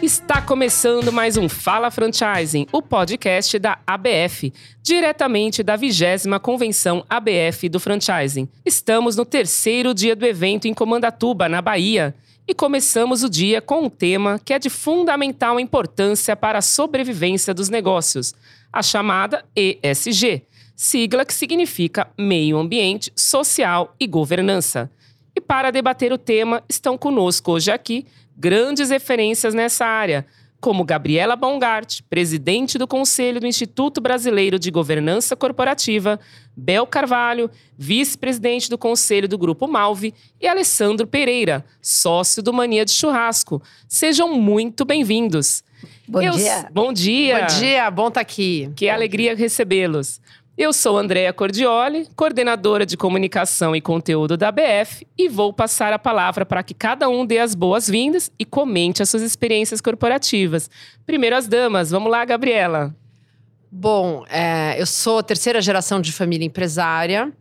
[0.02, 4.52] Está começando mais um Fala Franchising, o podcast da ABF,
[4.82, 8.50] diretamente da vigésima convenção ABF do Franchising.
[8.66, 12.16] Estamos no terceiro dia do evento em Comandatuba, na Bahia.
[12.50, 17.54] E começamos o dia com um tema que é de fundamental importância para a sobrevivência
[17.54, 18.33] dos negócios,
[18.74, 24.89] a chamada ESG, sigla que significa Meio Ambiente, Social e Governança.
[25.36, 30.25] E para debater o tema, estão conosco hoje aqui grandes referências nessa área,
[30.59, 36.19] como Gabriela Bongart, presidente do Conselho do Instituto Brasileiro de Governança Corporativa,
[36.55, 42.91] Bel Carvalho, vice-presidente do Conselho do Grupo Malve, e Alessandro Pereira, sócio do Mania de
[42.91, 43.61] Churrasco.
[43.88, 45.63] Sejam muito bem-vindos.
[46.08, 46.67] Bom Eu- dia.
[46.73, 47.39] Bom dia.
[47.39, 48.69] Bom dia, bom estar aqui.
[48.75, 50.19] Que alegria recebê-los.
[50.61, 55.97] Eu sou Andréa Cordioli, coordenadora de comunicação e conteúdo da BF, e vou passar a
[55.97, 60.69] palavra para que cada um dê as boas-vindas e comente as suas experiências corporativas.
[61.05, 62.93] Primeiro as damas, vamos lá, Gabriela.
[63.71, 67.31] Bom, é, eu sou terceira geração de família empresária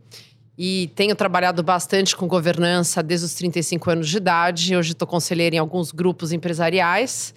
[0.56, 4.76] e tenho trabalhado bastante com governança desde os 35 anos de idade.
[4.76, 7.34] Hoje estou conselheira em alguns grupos empresariais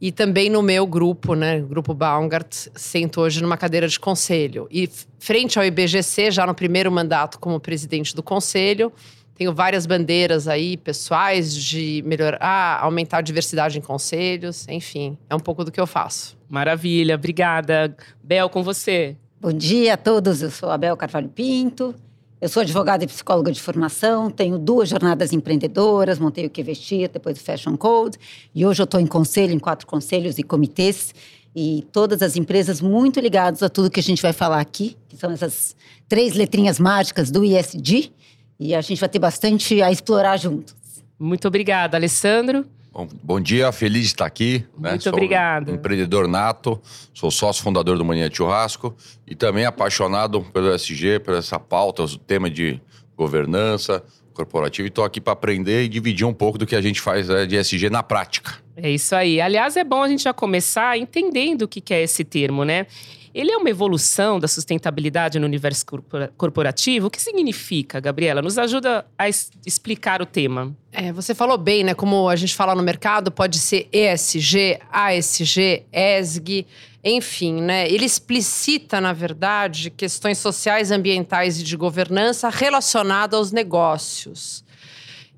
[0.00, 4.66] e também no meu grupo, né, Grupo Baumgart, sento hoje numa cadeira de conselho.
[4.70, 8.90] E frente ao IBGC, já no primeiro mandato como presidente do conselho,
[9.34, 15.40] tenho várias bandeiras aí pessoais de melhorar, aumentar a diversidade em conselhos, enfim, é um
[15.40, 16.36] pouco do que eu faço.
[16.48, 17.94] Maravilha, obrigada.
[18.22, 19.16] Bel, com você.
[19.40, 20.42] Bom dia a todos.
[20.42, 21.94] Eu sou Abel Carvalho Pinto.
[22.40, 24.30] Eu sou advogada e psicóloga de formação.
[24.30, 26.18] Tenho duas jornadas empreendedoras.
[26.18, 28.16] Montei o que vestir, depois o Fashion Code.
[28.54, 31.14] E hoje eu estou em conselho, em quatro conselhos e comitês.
[31.54, 35.18] E todas as empresas muito ligadas a tudo que a gente vai falar aqui, que
[35.18, 35.76] são essas
[36.08, 38.10] três letrinhas mágicas do ISD.
[38.58, 40.74] E a gente vai ter bastante a explorar juntos.
[41.18, 42.64] Muito obrigada, Alessandro.
[42.92, 44.64] Bom, bom dia, feliz de estar aqui.
[44.78, 44.90] né?
[44.90, 45.70] Muito Sou obrigado.
[45.70, 46.80] um empreendedor nato,
[47.14, 48.94] sou sócio fundador do Mania Churrasco
[49.26, 52.80] e também apaixonado pelo SG, por essa pauta, o tema de
[53.16, 54.02] governança
[54.34, 54.86] corporativa.
[54.86, 57.46] E estou aqui para aprender e dividir um pouco do que a gente faz né,
[57.46, 58.54] de SG na prática.
[58.76, 59.40] É isso aí.
[59.40, 62.86] Aliás, é bom a gente já começar entendendo o que é esse termo, né?
[63.34, 67.06] Ele é uma evolução da sustentabilidade no universo corpora- corporativo.
[67.06, 68.42] O que significa, Gabriela?
[68.42, 70.74] Nos ajuda a explicar o tema.
[70.92, 71.94] É, você falou bem, né?
[71.94, 76.66] Como a gente fala no mercado, pode ser ESG, ASG, ESG,
[77.04, 77.88] enfim, né?
[77.88, 84.64] Ele explicita, na verdade, questões sociais, ambientais e de governança relacionadas aos negócios.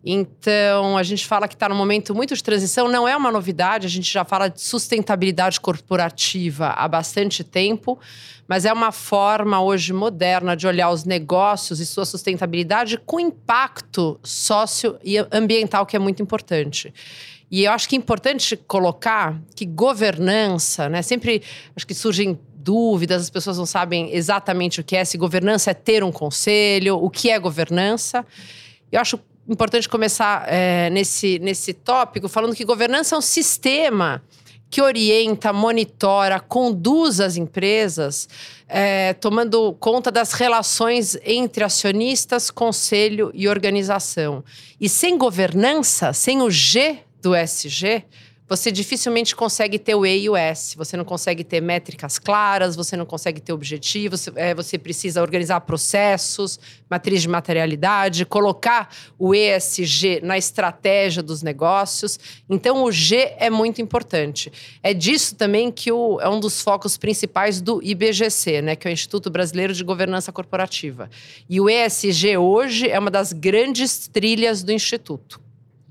[0.05, 3.87] Então, a gente fala que está num momento muito de transição, não é uma novidade,
[3.87, 7.99] a gente já fala de sustentabilidade corporativa há bastante tempo,
[8.49, 14.19] mas é uma forma hoje moderna de olhar os negócios e sua sustentabilidade com impacto
[14.25, 16.93] sócio e ambiental, que é muito importante.
[17.49, 21.03] E eu acho que é importante colocar que governança, né?
[21.03, 21.43] Sempre
[21.77, 25.05] acho que surgem dúvidas, as pessoas não sabem exatamente o que é.
[25.05, 28.25] Se governança é ter um conselho, o que é governança.
[28.91, 29.19] Eu acho
[29.49, 34.23] importante começar é, nesse, nesse tópico falando que governança é um sistema
[34.71, 38.27] que orienta, monitora, conduz as empresas,
[38.67, 44.43] é, tomando conta das relações entre acionistas, conselho e organização.
[44.81, 48.03] E sem governança, sem o G do SG,
[48.57, 50.77] você dificilmente consegue ter o E e o S.
[50.77, 55.23] Você não consegue ter métricas claras, você não consegue ter objetivos, você, é, você precisa
[55.23, 56.61] organizar processos,
[56.91, 62.21] matriz de materialidade, colocar o ESG na estratégia dos negócios.
[62.47, 64.53] Então, o G é muito importante.
[64.83, 68.91] É disso também que o, é um dos focos principais do IBGC, né, que é
[68.91, 71.09] o Instituto Brasileiro de Governança Corporativa.
[71.49, 75.42] E o ESG hoje é uma das grandes trilhas do Instituto.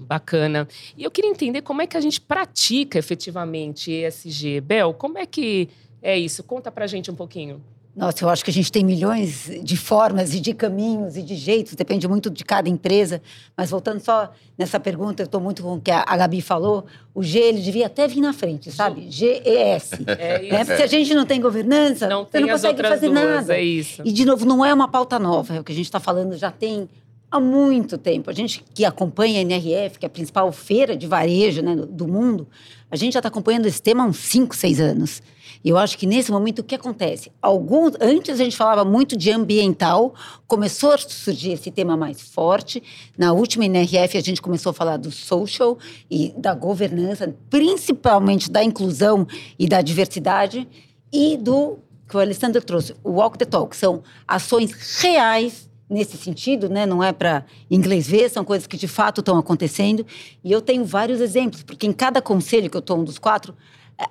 [0.08, 0.68] Bacana.
[0.98, 4.62] E eu queria entender como é que a gente pratica efetivamente ESG.
[4.62, 5.70] Bel, como é que
[6.02, 6.44] é isso?
[6.44, 7.62] Conta pra gente um pouquinho.
[7.94, 11.36] Nossa, eu acho que a gente tem milhões de formas e de caminhos e de
[11.36, 13.22] jeitos, depende muito de cada empresa.
[13.56, 17.22] Mas voltando só nessa pergunta, eu estou muito com o que a Gabi falou, o
[17.22, 19.12] G ele devia até vir na frente, sabe?
[19.12, 19.92] GES.
[20.08, 20.54] É isso.
[20.54, 20.64] né?
[20.66, 23.58] Porque se a gente não tem governança, Não você tem não consegue fazer duas, nada.
[23.58, 24.02] é isso.
[24.06, 26.38] E, de novo, não é uma pauta nova, é o que a gente está falando
[26.38, 26.88] já tem
[27.32, 28.30] há muito tempo.
[28.30, 32.08] A gente que acompanha a NRF, que é a principal feira de varejo né, do
[32.08, 32.48] mundo,
[32.92, 35.24] a gente já está acompanhando esse tema há uns 5, 6 anos.
[35.64, 37.32] E eu acho que nesse momento o que acontece?
[37.42, 40.14] Alguns, antes a gente falava muito de ambiental,
[40.48, 42.84] começou a surgir esse tema mais forte.
[43.18, 45.78] Na última NRF a gente começou a falar do social
[46.10, 49.26] e da governança, principalmente da inclusão
[49.58, 50.68] e da diversidade
[51.14, 51.78] e do
[52.10, 56.86] que o Alessandro trouxe, o walk the talk, são ações reais nesse sentido, né?
[56.86, 60.06] Não é para inglês ver, são coisas que de fato estão acontecendo.
[60.44, 63.54] E eu tenho vários exemplos, porque em cada conselho que eu estou um dos quatro,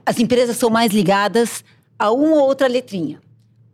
[0.04, 1.64] as empresas são mais ligadas
[1.98, 3.20] a uma ou outra letrinha.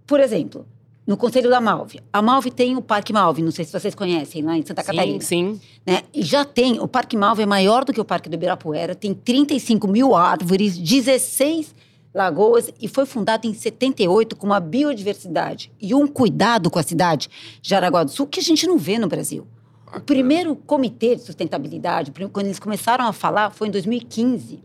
[0.07, 0.65] Por exemplo,
[1.07, 2.01] no Conselho da Malve.
[2.13, 4.87] A Malve tem o Parque Malve, não sei se vocês conhecem, lá em Santa sim,
[4.87, 5.21] Catarina.
[5.21, 6.03] Sim, Né?
[6.15, 9.15] E já tem, o Parque Malve é maior do que o Parque do Ibirapuera, tem
[9.15, 11.75] 35 mil árvores, 16
[12.17, 17.29] lagoas e foi fundado em 78 com uma biodiversidade e um cuidado com a cidade
[17.61, 19.47] de Jaraguá do Sul que a gente não vê no Brasil.
[19.95, 24.65] O primeiro comitê de sustentabilidade, quando eles começaram a falar, foi em 2015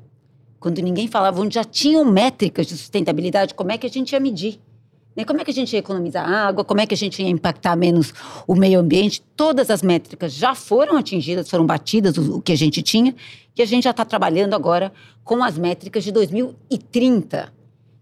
[0.62, 4.19] quando ninguém falava, onde já tinham métricas de sustentabilidade, como é que a gente ia
[4.19, 4.59] medir.
[5.15, 5.25] Né?
[5.25, 7.75] Como é que a gente ia economizar água, como é que a gente ia impactar
[7.75, 8.13] menos
[8.47, 9.21] o meio ambiente.
[9.35, 13.13] Todas as métricas já foram atingidas, foram batidas, o, o que a gente tinha,
[13.57, 14.91] e a gente já está trabalhando agora
[15.23, 17.53] com as métricas de 2030.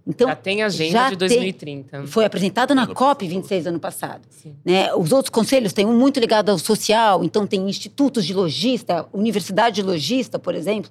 [0.07, 2.07] Então, já tem agenda já de tem- 2030.
[2.07, 4.21] foi apresentado na COP 26 ano passado.
[4.65, 4.91] Né?
[4.95, 9.75] Os outros conselhos têm um muito ligado ao social, então tem institutos de logista, universidade
[9.75, 10.89] de logista, por exemplo.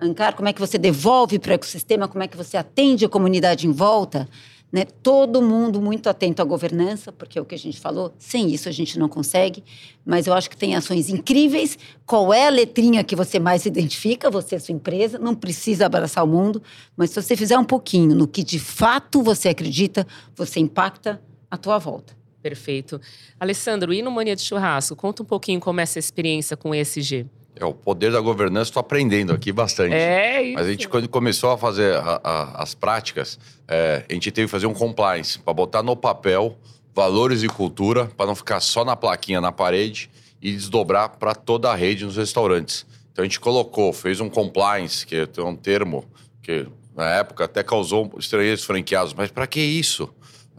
[0.00, 3.08] Ancar, como é que você devolve para o ecossistema, como é que você atende a
[3.08, 4.28] comunidade em volta.
[4.72, 4.84] Né?
[4.84, 8.68] Todo mundo muito atento à governança, porque é o que a gente falou, sem isso
[8.68, 9.64] a gente não consegue.
[10.04, 11.76] Mas eu acho que tem ações incríveis.
[12.06, 15.18] Qual é a letrinha que você mais identifica, você e sua empresa?
[15.18, 16.62] Não precisa abraçar o mundo,
[16.96, 20.06] mas se você fizer um pouquinho no que de fato você acredita,
[20.36, 21.20] você impacta
[21.50, 22.16] a tua volta.
[22.40, 23.00] Perfeito.
[23.38, 24.96] Alessandro, e no Mania de Churrasco?
[24.96, 27.26] Conta um pouquinho como é essa experiência com o ESG.
[27.56, 29.92] É o poder da governança, estou aprendendo aqui bastante.
[29.94, 30.54] É isso.
[30.54, 33.38] Mas a gente, quando começou a fazer a- a- as práticas,
[33.68, 36.56] é, a gente teve que fazer um compliance para botar no papel
[36.94, 40.10] valores e cultura, para não ficar só na plaquinha na parede
[40.40, 42.86] e desdobrar para toda a rede nos restaurantes.
[43.12, 46.04] Então a gente colocou, fez um compliance, que é um termo
[46.42, 49.12] que na época até causou estranheiros franqueados.
[49.14, 50.08] Mas para que isso?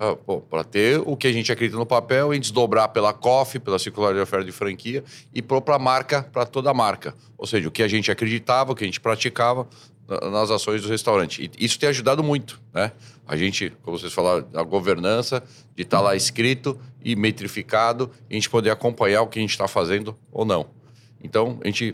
[0.03, 0.15] Ah,
[0.49, 4.15] para ter o que a gente acredita no papel e desdobrar pela COF, pela circular
[4.15, 7.13] de oferta de franquia e para a marca, para toda a marca.
[7.37, 9.67] Ou seja, o que a gente acreditava, o que a gente praticava
[10.07, 11.47] na- nas ações do restaurante.
[11.55, 12.91] E isso tem ajudado muito, né?
[13.27, 15.43] A gente, como vocês falaram, a governança,
[15.75, 19.51] de estar lá escrito e metrificado, e a gente poder acompanhar o que a gente
[19.51, 20.65] está fazendo ou não.
[21.23, 21.93] Então, a gente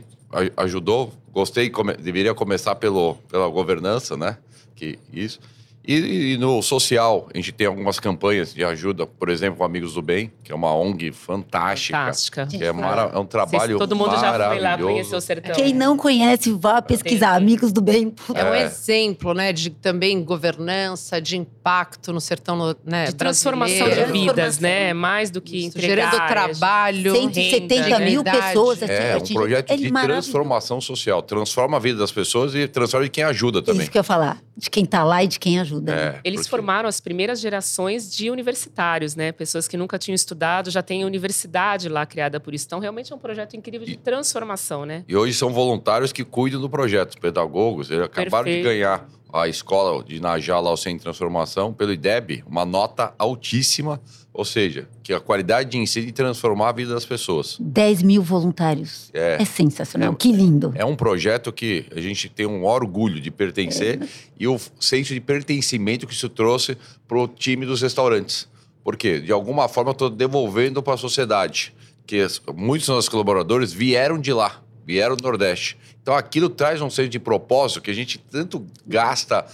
[0.56, 4.38] ajudou, gostei, come- deveria começar pelo, pela governança, né?
[4.74, 5.42] Que isso.
[5.88, 9.94] E, e no social, a gente tem algumas campanhas de ajuda, por exemplo, com Amigos
[9.94, 11.98] do Bem, que é uma ONG fantástica.
[11.98, 12.45] Fantástica.
[12.48, 15.56] Que é, mara- é um trabalho Vocês- todo mundo já foi lá conhecer o sertão.
[15.56, 17.36] Quem não conhece, vá pesquisar.
[17.38, 17.44] Entendi.
[17.54, 18.13] Amigos do Bem.
[18.36, 18.63] É um É.
[18.66, 24.94] exemplo, né, de também governança, de impacto no sertão né, De transformação de vidas, né?
[24.94, 26.12] Mais do que Isso, entregar.
[26.12, 28.84] gerando trabalho, 170 mil renda, pessoas.
[28.84, 30.22] Assim, É, um projeto de maravilhoso.
[30.31, 31.22] transformação social.
[31.22, 33.84] Transforma a vida das pessoas e transforma de quem ajuda também.
[33.84, 34.38] Isso que eu ia falar.
[34.56, 35.76] De quem tá lá e de quem ajuda.
[35.81, 35.94] Né?
[35.94, 39.31] É, Eles porque- formaram as primeiras gerações de universitários, né?
[39.31, 42.65] Pessoas que nunca tinham estudado, já tem universidade lá criada por isso.
[42.65, 45.03] Então, realmente é um projeto incrível de transformação, né?
[45.07, 47.89] E hoje são voluntários que cuidam do projeto, os pedagogos.
[47.91, 48.63] Eles acabaram Perfeito.
[48.68, 53.13] de ganhar a escola de Najá, lá o Centro de Transformação, pelo IDEB, uma nota
[53.19, 54.00] altíssima.
[54.38, 57.57] Ou seja, que a qualidade de ensino e transformar a vida das pessoas.
[57.60, 59.10] 10 mil voluntários.
[59.12, 59.42] É.
[59.42, 60.13] É, sensacional.
[60.13, 60.16] É.
[60.16, 60.72] Que lindo.
[60.75, 64.00] É um projeto que a gente tem um orgulho de pertencer
[64.39, 66.77] e o senso de pertencimento que isso trouxe
[67.08, 68.48] para o time dos restaurantes.
[68.84, 71.74] Porque, de alguma forma, eu estou devolvendo para a sociedade.
[72.06, 72.24] Que
[72.56, 75.77] muitos dos nossos colaboradores vieram de lá, vieram do Nordeste.
[76.01, 79.46] Então, aquilo traz um senso de propósito que a gente tanto gasta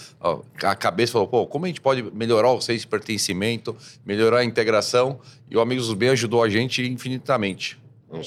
[0.61, 1.13] a cabeça.
[1.13, 3.75] Falou, pô, como a gente pode melhorar o senso de pertencimento,
[4.05, 5.19] melhorar a integração?
[5.49, 7.81] E o Amigos do Bem ajudou a gente infinitamente.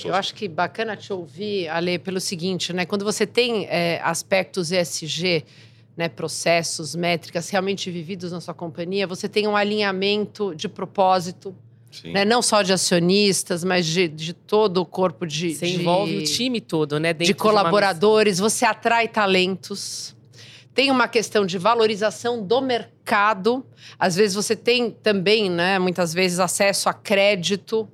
[0.04, 2.84] Eu acho que bacana te ouvir, Ale, pelo seguinte, né?
[2.84, 5.44] Quando você tem é, aspectos ESG,
[5.96, 11.54] né, processos, métricas realmente vividos na sua companhia, você tem um alinhamento de propósito.
[12.04, 12.24] Né?
[12.24, 16.24] Não só de acionistas, mas de, de todo o corpo de, Você de- envolve o
[16.24, 17.12] time todo, né?
[17.12, 20.14] Dentro de uma colaboradores, você atrai talentos.
[20.74, 23.64] Tem uma questão de valorização do mercado.
[23.98, 27.88] Às vezes você tem também, né, muitas vezes, acesso a crédito,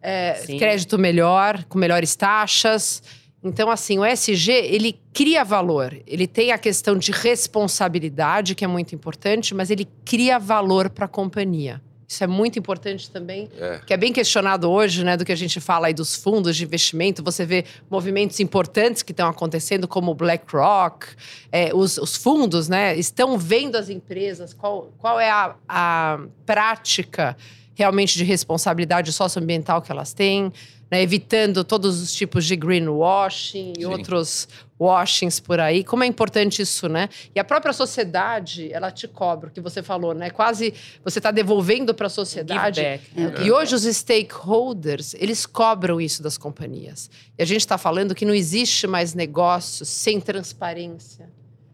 [0.00, 3.02] é, crédito melhor, com melhores taxas.
[3.44, 5.96] Então, assim, o SG, ele cria valor.
[6.06, 11.04] Ele tem a questão de responsabilidade, que é muito importante, mas ele cria valor para
[11.04, 11.80] a companhia.
[12.10, 13.80] Isso é muito importante também, É.
[13.86, 16.64] que é bem questionado hoje, né, do que a gente fala aí dos fundos de
[16.64, 17.22] investimento.
[17.22, 21.06] Você vê movimentos importantes que estão acontecendo, como o BlackRock,
[21.52, 27.36] é, os, os fundos, né, estão vendo as empresas, qual, qual é a, a prática
[27.74, 30.50] realmente de responsabilidade socioambiental que elas têm,
[30.90, 33.86] né, evitando todos os tipos de greenwashing e Sim.
[33.86, 34.48] outros
[34.80, 35.82] washings por aí.
[35.82, 37.08] Como é importante isso, né?
[37.34, 40.30] E a própria sociedade, ela te cobra, o que você falou, né?
[40.30, 40.72] Quase
[41.04, 42.80] você está devolvendo para a sociedade.
[42.80, 43.04] Back.
[43.16, 47.10] É, E hoje os stakeholders, eles cobram isso das companhias.
[47.36, 51.28] E a gente está falando que não existe mais negócio sem transparência,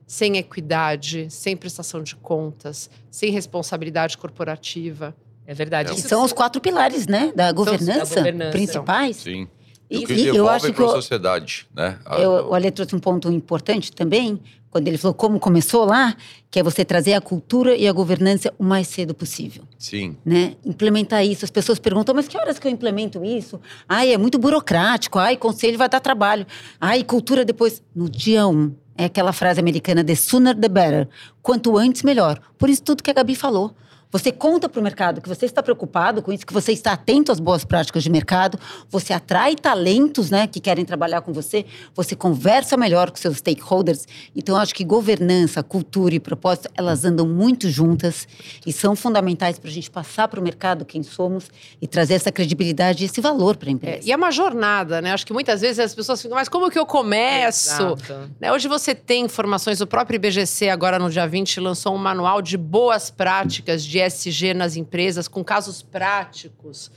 [0.06, 5.14] sem equidade, sem prestação de contas, sem responsabilidade corporativa.
[5.46, 5.92] É verdade.
[5.92, 8.50] Que Isso são os quatro pilares, né, da governança, governança.
[8.50, 9.16] principais.
[9.16, 9.46] Sim.
[9.90, 11.98] E- E, o que e eu acho que eu- sociedade, né?
[12.06, 16.16] A- Eu, o Ale trouxe um ponto importante também, quando ele falou como começou lá,
[16.50, 19.62] que é você trazer a cultura e a governança o mais cedo possível.
[19.78, 20.16] Sim.
[20.24, 20.54] Né?
[20.64, 21.44] Implementar isso.
[21.44, 23.60] As pessoas perguntam, mas que horas que eu implemento isso?
[23.88, 25.18] Ai, é muito burocrático.
[25.18, 26.46] Ai, conselho vai dar trabalho.
[26.80, 27.82] Ai, cultura depois.
[27.94, 28.72] No dia um.
[28.96, 31.08] É aquela frase americana, the sooner the better.
[31.42, 32.40] Quanto antes, melhor.
[32.56, 33.74] Por isso tudo que a Gabi falou.
[34.14, 37.32] Você conta para o mercado que você está preocupado com isso, que você está atento
[37.32, 38.56] às boas práticas de mercado,
[38.88, 41.66] você atrai talentos né, que querem trabalhar com você,
[41.96, 44.06] você conversa melhor com seus stakeholders.
[44.36, 48.28] Então, eu acho que governança, cultura e propósito, elas andam muito juntas
[48.64, 51.50] e são fundamentais para a gente passar para o mercado quem somos
[51.82, 54.00] e trazer essa credibilidade e esse valor para a É, empresa.
[54.08, 55.12] e é uma jornada, né?
[55.12, 57.96] Acho que muitas vezes as pessoas ficam, mas como que eu começo?
[58.40, 62.40] Né, Hoje você tem informações, o próprio IBGC, agora no dia 20, lançou um manual
[62.40, 66.90] de boas práticas de ESG nas empresas, com casos práticos.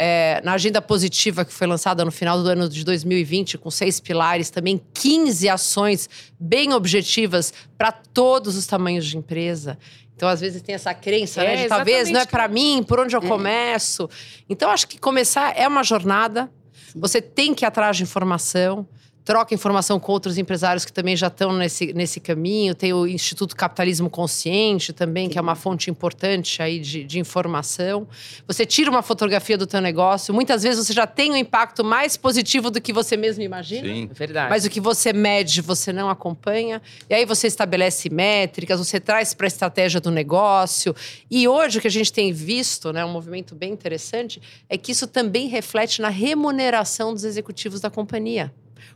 [0.00, 3.98] É, na agenda positiva que foi lançada no final do ano de 2020, com seis
[3.98, 9.76] pilares, também 15 ações bem objetivas para todos os tamanhos de empresa.
[10.14, 11.62] Então, às vezes, tem essa crença, É, né?
[11.62, 14.08] De talvez não é para mim, por onde eu começo.
[14.48, 16.50] Então, acho que começar é uma jornada.
[16.94, 18.86] Você tem que ir atrás de informação.
[19.28, 22.74] Troca informação com outros empresários que também já estão nesse, nesse caminho.
[22.74, 28.08] Tem o Instituto Capitalismo Consciente também, que é uma fonte importante aí de, de informação.
[28.46, 30.32] Você tira uma fotografia do teu negócio.
[30.32, 33.86] Muitas vezes você já tem um impacto mais positivo do que você mesmo imagina.
[33.86, 34.08] Sim.
[34.10, 34.48] É verdade.
[34.48, 36.80] Mas o que você mede, você não acompanha.
[37.10, 40.96] E aí você estabelece métricas, você traz para a estratégia do negócio.
[41.30, 44.90] E hoje o que a gente tem visto, né, um movimento bem interessante, é que
[44.90, 48.50] isso também reflete na remuneração dos executivos da companhia.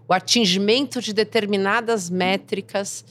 [0.09, 3.05] O atingimento de determinadas métricas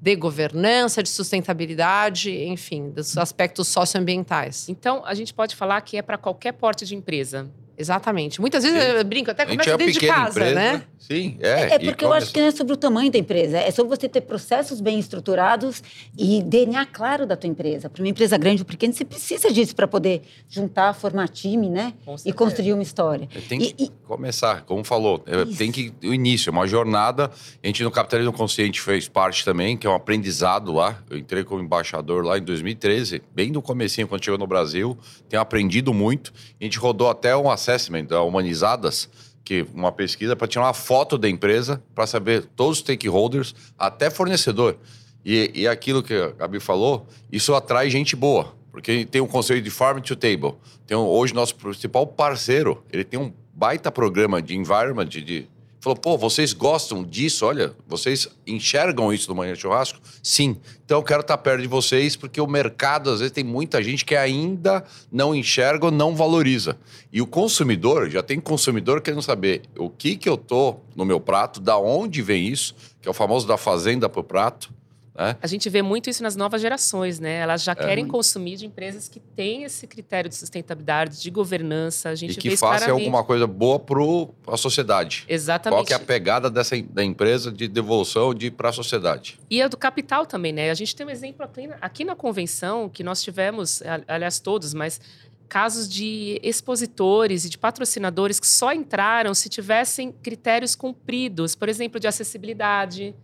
[0.00, 4.68] de governança, de sustentabilidade, enfim, dos aspectos socioambientais.
[4.68, 7.50] Então, a gente pode falar que é para qualquer porte de empresa.
[7.76, 8.40] Exatamente.
[8.40, 8.88] Muitas vezes Sim.
[8.88, 10.82] eu brinco, até começa é dentro de casa, empresa, né?
[10.98, 11.74] Sim, é.
[11.74, 13.94] É e porque eu acho que não é sobre o tamanho da empresa, é sobre
[13.94, 15.82] você ter processos bem estruturados
[16.16, 17.90] e DNA claro da tua empresa.
[17.90, 21.92] Para uma empresa grande ou pequena, você precisa disso para poder juntar, formar time, né?
[22.24, 23.28] E construir uma história.
[23.48, 25.22] Tem que e- começar, como falou.
[25.26, 25.58] é, Isso.
[25.58, 27.30] Tem que o início, é uma jornada.
[27.62, 31.02] A gente no Capitalismo Consciente fez parte também, que é um aprendizado lá.
[31.10, 34.96] Eu entrei como embaixador lá em 2013, bem no comecinho, quando chegou no Brasil.
[35.28, 36.32] Tenho aprendido muito.
[36.60, 39.08] A gente rodou até um assessment da Humanizadas,
[39.44, 44.10] que uma pesquisa para tirar uma foto da empresa, para saber todos os stakeholders, até
[44.10, 44.76] fornecedor.
[45.24, 48.54] E, e aquilo que a Gabi falou, isso atrai gente boa.
[48.70, 50.54] Porque tem um conselho de Farm to Table.
[50.86, 55.48] Tem um- hoje nosso principal parceiro, ele tem um baita programa de environment, de-
[55.84, 57.44] falou, pô, vocês gostam disso?
[57.44, 60.00] Olha, vocês enxergam isso no Manhã Churrasco?
[60.22, 60.56] Sim.
[60.82, 64.02] Então eu quero estar perto de vocês, porque o mercado, às vezes, tem muita gente
[64.02, 66.78] que ainda não enxerga ou não valoriza.
[67.12, 71.20] E o consumidor, já tem consumidor querendo saber o que que eu tô no meu
[71.20, 74.72] prato, da onde vem isso, que é o famoso da fazenda pro prato,
[75.14, 75.36] né?
[75.40, 77.36] A gente vê muito isso nas novas gerações, né?
[77.36, 78.12] Elas já querem Muito.
[78.12, 82.08] consumir de empresas que têm esse critério de sustentabilidade, de governança.
[82.08, 83.04] A gente E que isso faça claramente.
[83.04, 84.02] alguma coisa boa para
[84.48, 85.24] a sociedade.
[85.28, 85.78] Exatamente.
[85.78, 89.38] Qual que é a pegada dessa, da empresa de devolução de para a sociedade?
[89.48, 90.70] E a do capital também, né?
[90.70, 91.46] A gente tem um exemplo
[91.80, 95.00] aqui na, convenção que nós tivemos, aliás, todos, mas
[95.48, 102.00] casos de expositores e de patrocinadores que só entraram se tivessem critérios cumpridos, por exemplo,
[102.00, 103.14] de acessibilidade,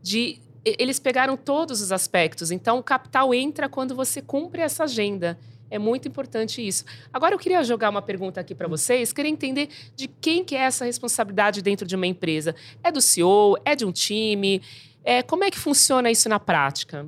[0.00, 0.38] de
[0.78, 2.50] eles pegaram todos os aspectos.
[2.50, 5.38] Então, o capital entra quando você cumpre essa agenda.
[5.70, 6.84] É muito importante isso.
[7.12, 9.12] Agora, eu queria jogar uma pergunta aqui para vocês.
[9.12, 12.54] Queria entender de quem que é essa responsabilidade dentro de uma empresa.
[12.82, 13.56] É do CEO?
[13.64, 14.62] É de um time?
[15.04, 17.06] É, como é que funciona isso na prática?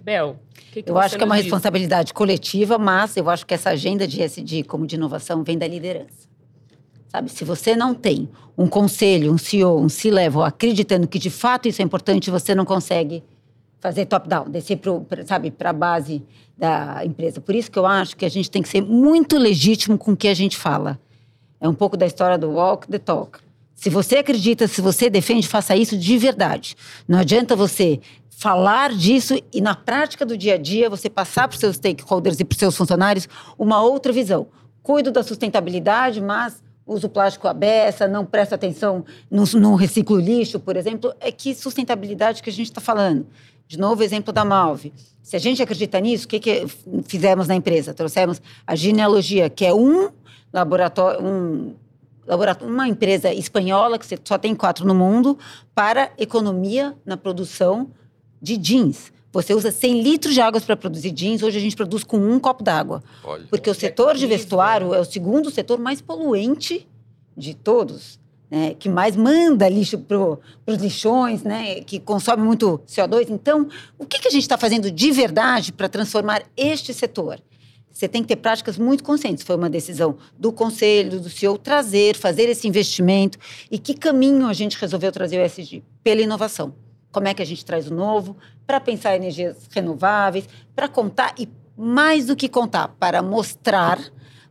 [0.00, 1.44] Bel, o que que Eu acho que é uma diz?
[1.44, 5.66] responsabilidade coletiva, mas eu acho que essa agenda de SD como de inovação vem da
[5.66, 6.27] liderança.
[7.08, 11.66] Sabe, se você não tem um conselho, um CEO, um C-level acreditando que de fato
[11.66, 13.24] isso é importante, você não consegue
[13.80, 16.22] fazer top-down, descer pro, pra, sabe, para a base
[16.56, 17.40] da empresa.
[17.40, 20.16] Por isso que eu acho que a gente tem que ser muito legítimo com o
[20.16, 20.98] que a gente fala.
[21.60, 23.38] É um pouco da história do walk the talk.
[23.74, 26.76] Se você acredita, se você defende, faça isso de verdade.
[27.06, 31.54] Não adianta você falar disso e na prática do dia a dia você passar para
[31.54, 34.48] os seus stakeholders e para os seus funcionários uma outra visão.
[34.82, 40.58] Cuido da sustentabilidade, mas uso plástico à beça, não presta atenção no, no reciclo lixo,
[40.58, 41.14] por exemplo.
[41.20, 43.26] É que sustentabilidade que a gente está falando.
[43.68, 44.92] De novo, exemplo da Malve.
[45.22, 46.66] Se a gente acredita nisso, o que, que
[47.04, 47.92] fizemos na empresa?
[47.92, 50.08] Trouxemos a genealogia, que é um
[50.50, 51.74] laboratório, um
[52.26, 55.38] laboratório, uma empresa espanhola, que só tem quatro no mundo,
[55.74, 57.90] para economia na produção
[58.40, 59.12] de jeans.
[59.32, 62.40] Você usa 100 litros de água para produzir jeans, hoje a gente produz com um
[62.40, 63.02] copo d'água.
[63.50, 66.86] Porque o setor de vestuário é o segundo setor mais poluente
[67.36, 68.18] de todos.
[68.50, 73.26] Né, que mais manda lixo para os lixões, né, que consome muito CO2.
[73.28, 73.68] Então,
[73.98, 77.42] o que, que a gente está fazendo de verdade para transformar este setor?
[77.92, 79.44] Você tem que ter práticas muito conscientes.
[79.44, 83.36] Foi uma decisão do conselho, do CEO, trazer, fazer esse investimento.
[83.70, 85.82] E que caminho a gente resolveu trazer o ESG?
[86.02, 86.72] Pela inovação.
[87.10, 88.36] Como é que a gente traz o novo?
[88.66, 93.98] Para pensar em energias renováveis, para contar e, mais do que contar, para mostrar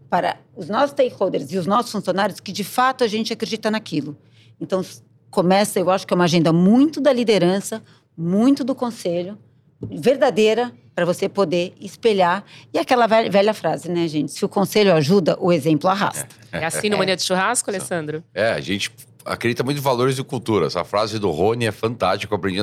[0.10, 4.18] para os nossos stakeholders e os nossos funcionários que de fato a gente acredita naquilo.
[4.60, 4.82] Então,
[5.30, 7.84] começa, eu acho que é uma agenda muito da liderança,
[8.18, 9.38] muito do conselho,
[9.82, 12.44] verdadeira, para você poder espelhar.
[12.74, 14.32] E aquela velha, velha, frase, né, gente?
[14.32, 16.28] Se o conselho ajuda, o exemplo arrasta.
[16.52, 18.24] É assim no Mania de Churrasco, Alessandro?
[18.34, 18.92] É, a gente
[19.28, 20.68] acredita muito em valores de cultura.
[20.68, 22.60] Essa frase do Rony é fantástica, aprendi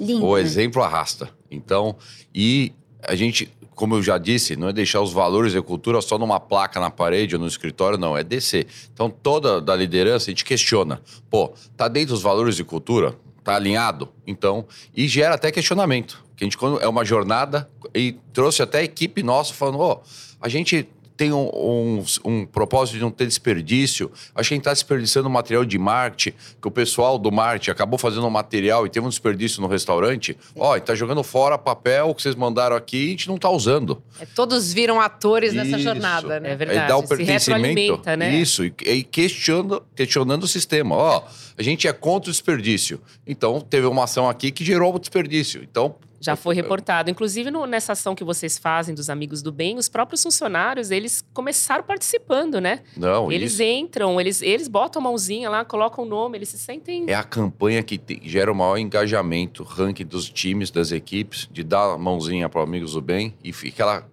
[0.00, 1.30] Lindo, O exemplo arrasta.
[1.50, 1.96] Então,
[2.34, 2.72] e
[3.02, 6.18] a gente como eu já disse, não é deixar os valores e a cultura só
[6.18, 8.66] numa placa na parede ou no escritório, não, é descer.
[8.92, 11.00] Então, toda da liderança a gente questiona.
[11.30, 13.14] Pô, tá dentro dos valores de cultura?
[13.44, 14.08] Tá alinhado?
[14.26, 16.24] Então, e gera até questionamento.
[16.36, 20.00] Que a gente, quando é uma jornada, e trouxe até a equipe nossa falando, ó,
[20.02, 20.08] oh,
[20.40, 24.08] a gente tem um, um, um, propósito de não ter desperdício.
[24.36, 27.98] Acho que a gente está desperdiçando material de marketing, que o pessoal do marketing acabou
[27.98, 30.38] fazendo um material e teve um desperdício no restaurante.
[30.54, 34.00] Ó, está jogando fora papel que vocês mandaram aqui e a gente não está usando.
[34.20, 35.64] É, todos viram atores isso.
[35.64, 36.52] nessa jornada, né?
[36.52, 36.80] É verdade.
[36.80, 38.00] Aí dá o pertencimento.
[38.16, 38.36] Né?
[38.36, 40.94] Isso, e, e questionando, questionando o sistema.
[40.94, 41.24] Ó,
[41.58, 43.00] a gente é contra o desperdício.
[43.26, 45.66] Então, teve uma ação aqui que gerou o desperdício.
[45.68, 47.10] Então, já foi reportado.
[47.10, 51.22] Inclusive, no, nessa ação que vocês fazem dos Amigos do Bem, os próprios funcionários, eles
[51.32, 52.80] começaram participando, né?
[52.96, 53.62] Não, Eles isso...
[53.62, 57.04] entram, eles, eles botam a mãozinha lá, colocam o nome, eles se sentem...
[57.08, 61.62] É a campanha que te, gera o maior engajamento, ranking dos times, das equipes, de
[61.62, 64.04] dar a mãozinha para Amigos do Bem e fica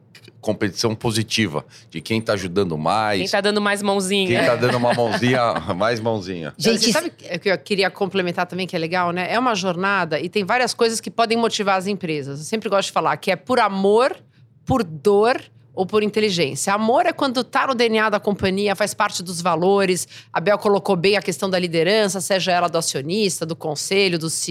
[0.45, 3.17] competição positiva de quem está ajudando mais.
[3.17, 4.27] Quem está dando mais mãozinha.
[4.27, 6.53] Quem está dando uma mãozinha, mais mãozinha.
[6.55, 9.27] Gente, Você sabe o que eu queria complementar também, que é legal, né?
[9.33, 12.39] É uma jornada e tem várias coisas que podem motivar as empresas.
[12.39, 14.15] Eu sempre gosto de falar que é por amor,
[14.63, 15.41] por dor
[15.73, 16.73] ou por inteligência.
[16.73, 20.07] Amor é quando tá no DNA da companhia, faz parte dos valores.
[20.31, 24.45] A Bel colocou bem a questão da liderança, seja ela do acionista, do conselho, dos,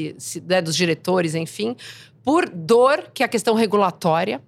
[0.45, 1.77] né, dos diretores, enfim.
[2.25, 4.43] Por dor, que é a questão regulatória.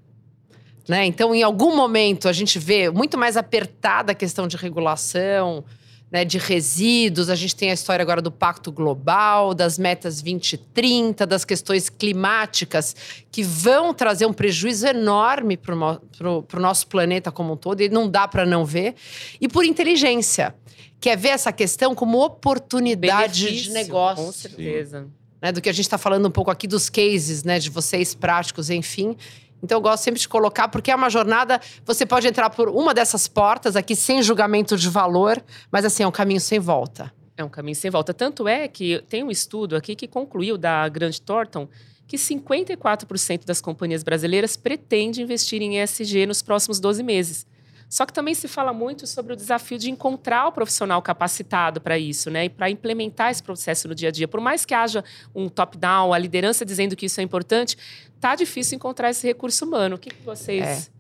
[0.89, 1.05] Né?
[1.05, 5.65] Então, em algum momento, a gente vê muito mais apertada a questão de regulação,
[6.11, 7.29] né, de resíduos.
[7.29, 12.95] A gente tem a história agora do Pacto Global, das metas 2030, das questões climáticas,
[13.31, 18.09] que vão trazer um prejuízo enorme para o nosso planeta como um todo, e não
[18.09, 18.95] dá para não ver.
[19.41, 20.55] E por inteligência,
[21.01, 24.25] que é ver essa questão como oportunidade Benefício, de negócio.
[24.25, 25.09] Com certeza.
[25.43, 28.15] Né, do que a gente está falando um pouco aqui dos cases, né, de vocês
[28.15, 29.17] práticos, enfim.
[29.63, 31.61] Então eu gosto sempre de colocar, porque é uma jornada.
[31.85, 36.07] Você pode entrar por uma dessas portas aqui sem julgamento de valor, mas assim, é
[36.07, 37.13] um caminho sem volta.
[37.37, 38.15] É um caminho sem volta.
[38.15, 41.69] Tanto é que tem um estudo aqui que concluiu da Grande Thornton
[42.07, 47.47] que 54% das companhias brasileiras pretendem investir em ESG nos próximos 12 meses.
[47.89, 51.97] Só que também se fala muito sobre o desafio de encontrar o profissional capacitado para
[51.99, 52.47] isso, né?
[52.47, 54.27] E para implementar esse processo no dia a dia.
[54.27, 57.77] Por mais que haja um top-down, a liderança dizendo que isso é importante,
[58.21, 59.97] tá difícil encontrar esse recurso humano.
[59.97, 60.91] O que, que vocês.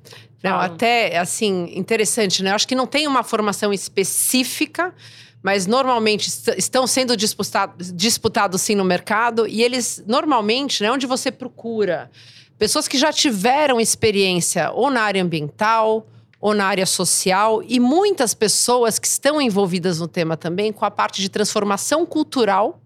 [0.42, 0.48] É.
[0.48, 2.50] Não, até assim, interessante, né?
[2.50, 4.94] Eu acho que não tem uma formação específica
[5.42, 11.30] mas normalmente estão sendo disputados, disputados sim no mercado e eles normalmente, né, onde você
[11.30, 12.10] procura
[12.58, 16.04] pessoas que já tiveram experiência ou na área ambiental
[16.46, 20.90] ou na área social e muitas pessoas que estão envolvidas no tema também com a
[20.92, 22.80] parte de transformação cultural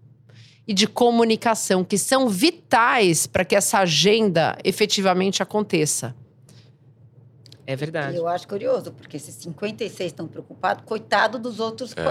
[0.67, 6.15] e de comunicação, que são vitais para que essa agenda efetivamente aconteça.
[7.67, 8.17] É verdade.
[8.17, 11.93] Eu acho curioso, porque esses 56 estão preocupados, coitado dos outros.
[11.93, 12.01] Que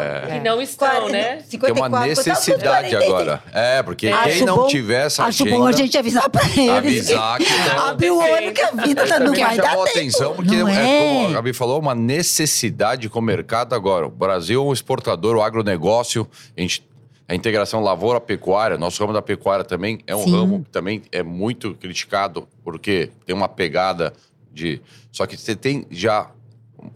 [0.44, 1.40] não estão, 40, né?
[1.40, 3.04] 54, Tem uma necessidade 46.
[3.04, 3.42] agora.
[3.52, 5.58] É, porque Acho quem não bom- tiver essa Acho agenda...
[5.58, 6.70] bom a gente avisar pra eles.
[7.10, 7.78] Avisar que não.
[7.86, 9.82] Abrir o olho que a vida tá- não Porque vai dar a tempo.
[9.82, 10.74] atenção, porque não é,
[11.14, 11.32] como a é.
[11.34, 14.06] Gabi falou, uma necessidade com o mercado agora.
[14.06, 16.88] O Brasil é um exportador, o agronegócio, a, gente,
[17.28, 20.32] a integração lavoura-pecuária, nosso ramo da pecuária também é um Sim.
[20.32, 24.12] ramo que também é muito criticado, porque tem uma pegada
[24.52, 24.80] de...
[25.12, 26.30] Só que você tem já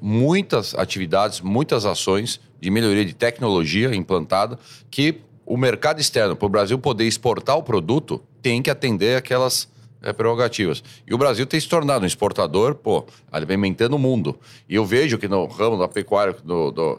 [0.01, 4.59] muitas atividades, muitas ações de melhoria de tecnologia implantada
[4.91, 9.69] que o mercado externo, para o Brasil poder exportar o produto, tem que atender aquelas
[10.03, 10.83] eh, prerrogativas.
[11.07, 14.39] E o Brasil tem se tornado um exportador, pô, alimentando o mundo.
[14.69, 16.99] E eu vejo que no ramo da pecuária, do, do,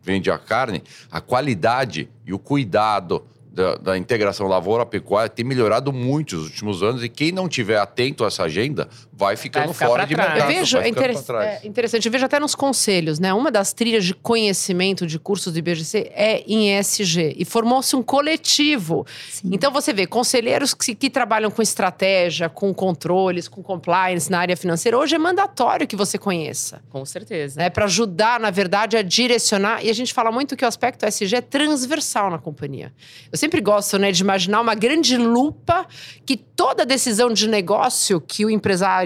[0.00, 6.36] vende a carne, a qualidade e o cuidado da, da integração lavoura-pecuária tem melhorado muito
[6.36, 8.88] nos últimos anos e quem não tiver atento a essa agenda
[9.20, 10.30] vai ficando ficar fora de trás.
[10.30, 10.50] mercado.
[10.50, 11.30] Eu vejo, vai é, trás.
[11.62, 13.34] é interessante, eu vejo até nos conselhos, né?
[13.34, 17.36] Uma das trilhas de conhecimento de cursos do IBGC é em ESG.
[17.36, 19.06] E formou-se um coletivo.
[19.30, 19.50] Sim.
[19.52, 24.56] Então você vê, conselheiros que, que trabalham com estratégia, com controles, com compliance na área
[24.56, 26.80] financeira, hoje é mandatório que você conheça.
[26.88, 27.60] Com certeza.
[27.60, 29.84] Né, para ajudar, na verdade, a direcionar.
[29.84, 32.92] E a gente fala muito que o aspecto ESG é transversal na companhia.
[33.30, 35.86] Eu sempre gosto né, de imaginar uma grande lupa
[36.24, 38.50] que toda decisão de negócio que o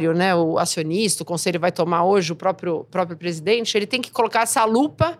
[0.04, 4.02] empresário, né, o acionista, o conselho vai tomar hoje, o próprio, próprio presidente, ele tem
[4.02, 5.18] que colocar essa lupa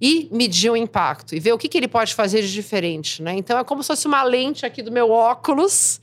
[0.00, 3.22] e medir o impacto e ver o que, que ele pode fazer de diferente.
[3.22, 3.34] Né?
[3.34, 6.00] Então é como se fosse uma lente aqui do meu óculos,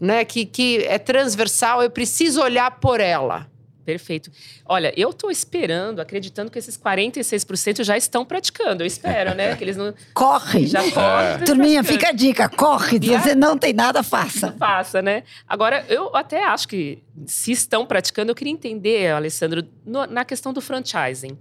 [0.00, 3.48] né, que, que é transversal, eu preciso olhar por ela.
[3.84, 4.30] Perfeito.
[4.64, 8.82] Olha, eu tô esperando, acreditando que esses 46% já estão praticando.
[8.82, 9.54] Eu espero, né?
[9.56, 10.66] Que eles não Corre.
[10.66, 11.44] já podem.
[11.44, 12.98] Turminha, fica a dica, corre.
[12.98, 14.52] Se E você não tem nada, faça.
[14.58, 15.22] faça, né?
[15.46, 20.52] Agora, eu até acho que se estão praticando, eu queria entender, Alessandro, no- na questão
[20.52, 21.36] do franchising.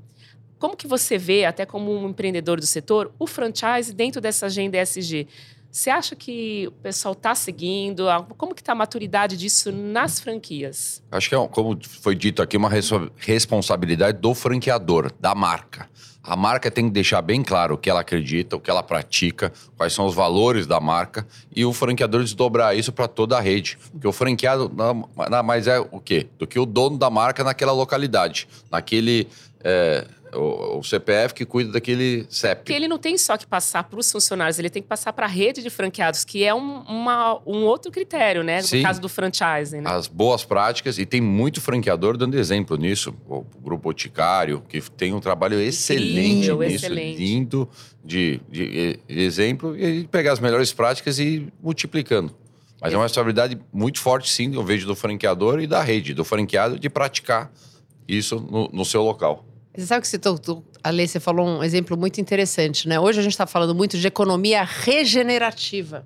[0.60, 4.77] Como que você vê, até como um empreendedor do setor, o franchise dentro dessa agenda
[4.82, 5.27] ESG?
[5.73, 8.05] Você acha que o pessoal está seguindo?
[8.38, 11.01] Como que está a maturidade disso nas franquias?
[11.12, 12.69] Acho que é, como foi dito aqui, uma
[13.17, 15.89] responsabilidade do franqueador, da marca.
[16.23, 19.51] A marca tem que deixar bem claro o que ela acredita, o que ela pratica,
[19.75, 23.79] quais são os valores da marca e o franqueador desdobrar isso para toda a rede.
[23.91, 24.93] Porque o franqueado na-
[25.27, 26.27] nada mais é o quê?
[26.38, 29.27] Do que o dono da marca naquela localidade, naquele
[29.63, 30.05] é,
[30.36, 32.60] o, o CPF que cuida daquele CEP.
[32.62, 35.26] Porque ele não tem só que passar para os funcionários, ele tem que passar para
[35.26, 38.62] a rede de franqueados, que é um, uma- um outro critério, né?
[38.62, 38.78] Sim.
[38.78, 39.89] No caso do franchising, né?
[39.89, 43.13] as boas práticas e tem muito franqueador dando exemplo nisso.
[43.28, 47.17] O Grupo Boticário, que tem um trabalho excelente Incrível, nisso, excelente.
[47.19, 47.69] lindo
[48.04, 52.36] de, de, de exemplo, e pegar as melhores práticas e ir multiplicando.
[52.82, 56.26] Mas é uma responsabilidade muito forte, sim, eu vejo do franqueador e da rede, do
[56.26, 57.50] franqueado, de praticar
[58.08, 59.46] isso no, no seu local.
[59.75, 60.19] Você sabe que você,
[60.83, 62.99] Ale, você falou um exemplo muito interessante, né?
[62.99, 66.05] Hoje a gente está falando muito de economia regenerativa.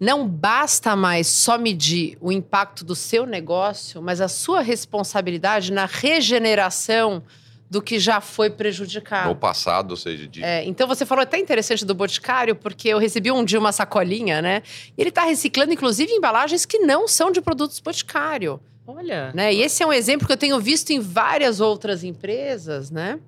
[0.00, 5.86] Não basta mais só medir o impacto do seu negócio, mas a sua responsabilidade na
[5.86, 7.22] regeneração
[7.70, 9.28] do que já foi prejudicado.
[9.28, 10.42] No passado, ou seja, de...
[10.42, 14.42] É, então você falou até interessante do Boticário, porque eu recebi um dia uma sacolinha,
[14.42, 14.62] né?
[14.98, 18.60] E ele está reciclando, inclusive, embalagens que não são de produtos Boticário.
[18.86, 19.32] Olha.
[19.32, 19.54] Né?
[19.54, 23.18] E esse é um exemplo que eu tenho visto em várias outras empresas, né?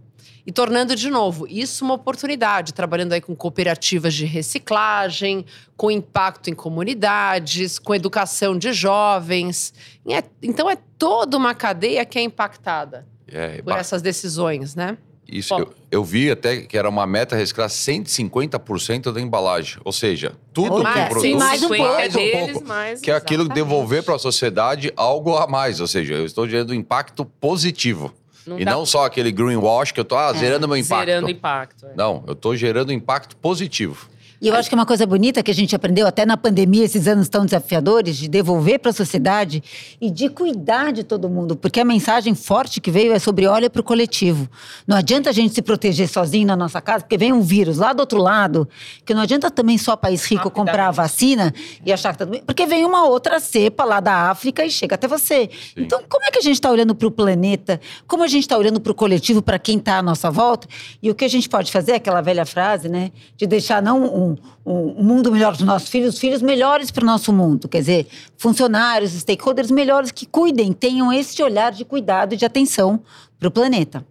[0.46, 6.50] E tornando de novo isso uma oportunidade, trabalhando aí com cooperativas de reciclagem, com impacto
[6.50, 9.72] em comunidades, com educação de jovens.
[10.06, 14.98] É- então é toda uma cadeia que é impactada É, por essas decisões, né?
[15.30, 19.78] Isso, eu, eu vi até que era uma meta reciclar 150% da embalagem.
[19.84, 22.00] Ou seja, tudo Opa, que sim, o produto mais um 50 pouco.
[22.00, 22.68] é deles, pouco.
[22.68, 23.64] mais que é aquilo que exatamente.
[23.70, 25.80] devolver para a sociedade algo a mais.
[25.80, 28.12] Ou seja, eu estou gerando impacto positivo.
[28.46, 31.06] Não e dá- não só aquele greenwash que eu estou ah, zerando meu impacto.
[31.06, 31.86] Zerando impacto.
[31.86, 31.92] é.
[31.96, 34.08] Não, eu estou gerando impacto positivo.
[34.44, 36.84] E eu acho que é uma coisa bonita que a gente aprendeu até na pandemia,
[36.84, 39.64] esses anos tão desafiadores, de devolver para a sociedade
[39.98, 41.56] e de cuidar de todo mundo.
[41.56, 44.46] Porque a mensagem forte que veio é sobre olha para o coletivo.
[44.86, 47.94] Não adianta a gente se proteger sozinho na nossa casa, porque vem um vírus lá
[47.94, 48.68] do outro lado,
[49.06, 51.50] que não adianta também só país rico comprar a vacina
[51.82, 54.70] e achar que tá tudo bem, porque vem uma outra cepa lá da África e
[54.70, 55.48] chega até você.
[55.74, 57.80] Então, como é que a gente está olhando para o planeta?
[58.06, 60.68] Como a gente está olhando para o coletivo, para quem está à nossa volta?
[61.02, 63.10] E o que a gente pode fazer, aquela velha frase, né?
[63.38, 64.33] De deixar não um,
[64.64, 67.68] um mundo melhor para os nossos filhos, filhos melhores para o nosso mundo.
[67.68, 73.02] Quer dizer, funcionários, stakeholders melhores que cuidem, tenham esse olhar de cuidado e de atenção
[73.38, 74.06] para o planeta.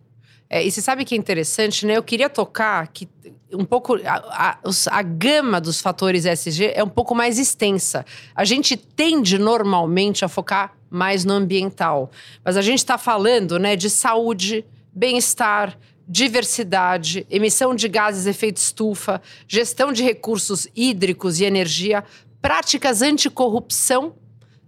[0.50, 1.98] É, e você sabe que é interessante, né?
[1.98, 3.10] Eu queria tocar que
[3.52, 3.96] um pouco.
[4.06, 8.06] A, a, a gama dos fatores ESG é um pouco mais extensa.
[8.36, 12.12] A gente tende normalmente a focar mais no ambiental.
[12.44, 15.78] Mas a gente está falando né, de saúde, bem-estar,
[16.08, 22.04] diversidade, emissão de gases de efeito estufa, gestão de recursos hídricos e energia,
[22.42, 24.16] práticas anticorrupção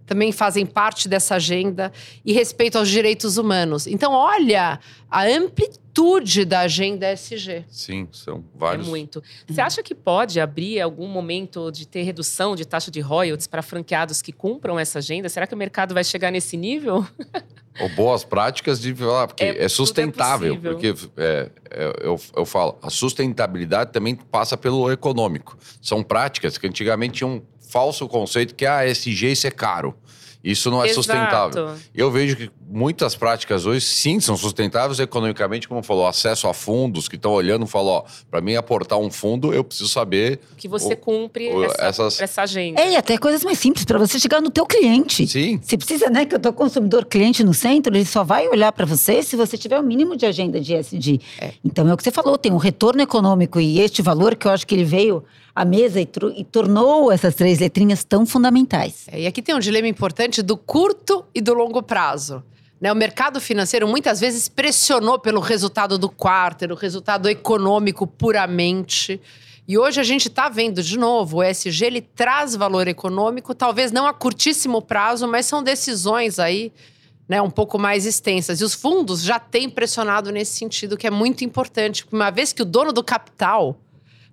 [0.06, 1.92] também fazem parte dessa agenda
[2.24, 3.88] e respeito aos direitos humanos.
[3.88, 4.78] Então, olha
[5.10, 7.64] a amplitude da agenda SG.
[7.68, 8.86] Sim, são É vários.
[8.86, 9.20] muito.
[9.48, 13.62] Você acha que pode abrir algum momento de ter redução de taxa de royalties para
[13.62, 15.28] franqueados que cumpram essa agenda?
[15.28, 17.04] Será que o mercado vai chegar nesse nível?
[17.80, 20.56] Ou boas práticas de falar, porque É, é, é sustentável.
[20.56, 20.72] possível.
[20.72, 25.56] porque é, é, eu, eu falo, a sustentabilidade também passa pelo econômico.
[25.80, 29.94] São práticas que antigamente tinham um falso conceito que a ESG isso é caro.
[30.42, 31.64] Isso não é sustentável.
[31.64, 31.80] Exato.
[31.92, 37.08] Eu vejo que muitas práticas hoje sim são sustentáveis economicamente, como falou, acesso a fundos
[37.08, 40.92] que estão olhando, falou, ó, para mim aportar um fundo, eu preciso saber Que você
[40.92, 42.80] O- cumpre o- essa, essas- essa agenda.
[42.80, 45.26] É, e até coisas mais simples para você chegar no teu cliente.
[45.26, 45.58] Sim.
[45.62, 48.84] Você precisa, né, que o teu consumidor cliente no centro, ele só vai olhar para
[48.84, 51.20] você se você tiver o mínimo de agenda de ESG.
[51.64, 54.50] Então é o que você falou, tem um retorno econômico e este valor que eu
[54.50, 59.06] acho que ele veio à mesa e, e tornou essas três letrinhas tão fundamentais.
[59.10, 62.42] É, e aqui tem um dilema importante do curto e do longo prazo.
[62.80, 69.20] Né, o mercado financeiro muitas vezes pressionou pelo resultado do quarto, o resultado econômico puramente.
[69.66, 73.90] E hoje a gente está vendo de novo, o ESG ele traz valor econômico, talvez
[73.90, 76.70] não a curtíssimo prazo, mas são decisões aí
[77.28, 78.60] né, um pouco mais extensas.
[78.60, 82.04] E os fundos já têm pressionado nesse sentido, que é muito importante.
[82.12, 83.76] Uma vez que o dono do capital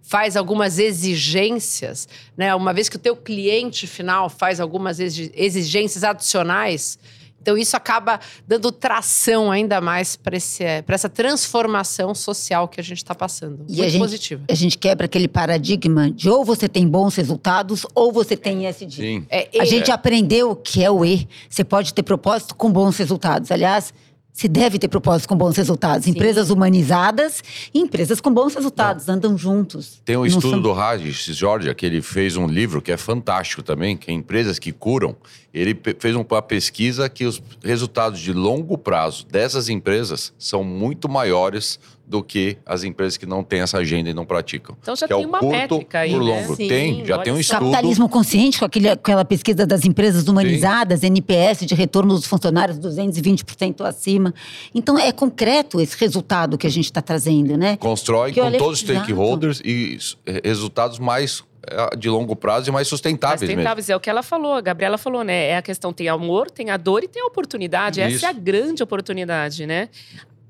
[0.01, 6.03] faz algumas exigências, né, uma vez que o teu cliente final faz algumas exi- exigências
[6.03, 6.99] adicionais,
[7.43, 13.13] então isso acaba dando tração ainda mais para essa transformação social que a gente está
[13.13, 13.65] passando.
[13.67, 14.43] E muito a gente- positiva.
[14.49, 18.91] A gente quebra aquele paradigma de ou você tem bons resultados ou você tem ESG.
[18.95, 19.25] Sim.
[19.29, 21.27] É, A gente aprendeu o que é o E.
[21.49, 23.51] Você pode ter propósito com bons resultados.
[23.51, 23.93] Aliás,
[24.33, 26.07] se deve ter propósito com bons resultados.
[26.07, 30.01] Empresas humanizadas e empresas com bons resultados andam juntos.
[30.03, 33.61] Tem um estudo são- do Regis Georgia, que ele fez um livro que é fantástico
[33.61, 35.15] também, que é Empresas que Curam.
[35.53, 41.79] Ele fez uma pesquisa que os resultados de longo prazo dessas empresas são muito maiores
[42.13, 44.77] do que as empresas que não têm essa agenda e não praticam.
[44.79, 46.41] Então já que é tem o uma curto métrica aí, por né?
[46.41, 46.55] longo.
[46.55, 47.61] Sim, tem, já tem um estudo.
[47.61, 53.81] Capitalismo consciente, com aquele, aquela pesquisa das empresas humanizadas, NPS de retorno dos funcionários 220%
[53.83, 54.31] acima.
[54.75, 57.77] Então, é concreto esse resultado que a gente está trazendo, né?
[57.77, 59.05] Constrói Que com olha- todos os Exato.
[59.05, 59.97] stakeholders e
[60.27, 63.55] eh, resultados mais eh, de longo prazo e mais sustentáveis, mesmo.
[63.55, 65.47] Sustentáveis, é o que ela falou, a Gabriela falou, né?
[65.47, 68.01] É a questão, tem amor, tem a dor e tem a oportunidade.
[68.01, 68.17] Isso.
[68.17, 69.89] Essa é a grande oportunidade, né?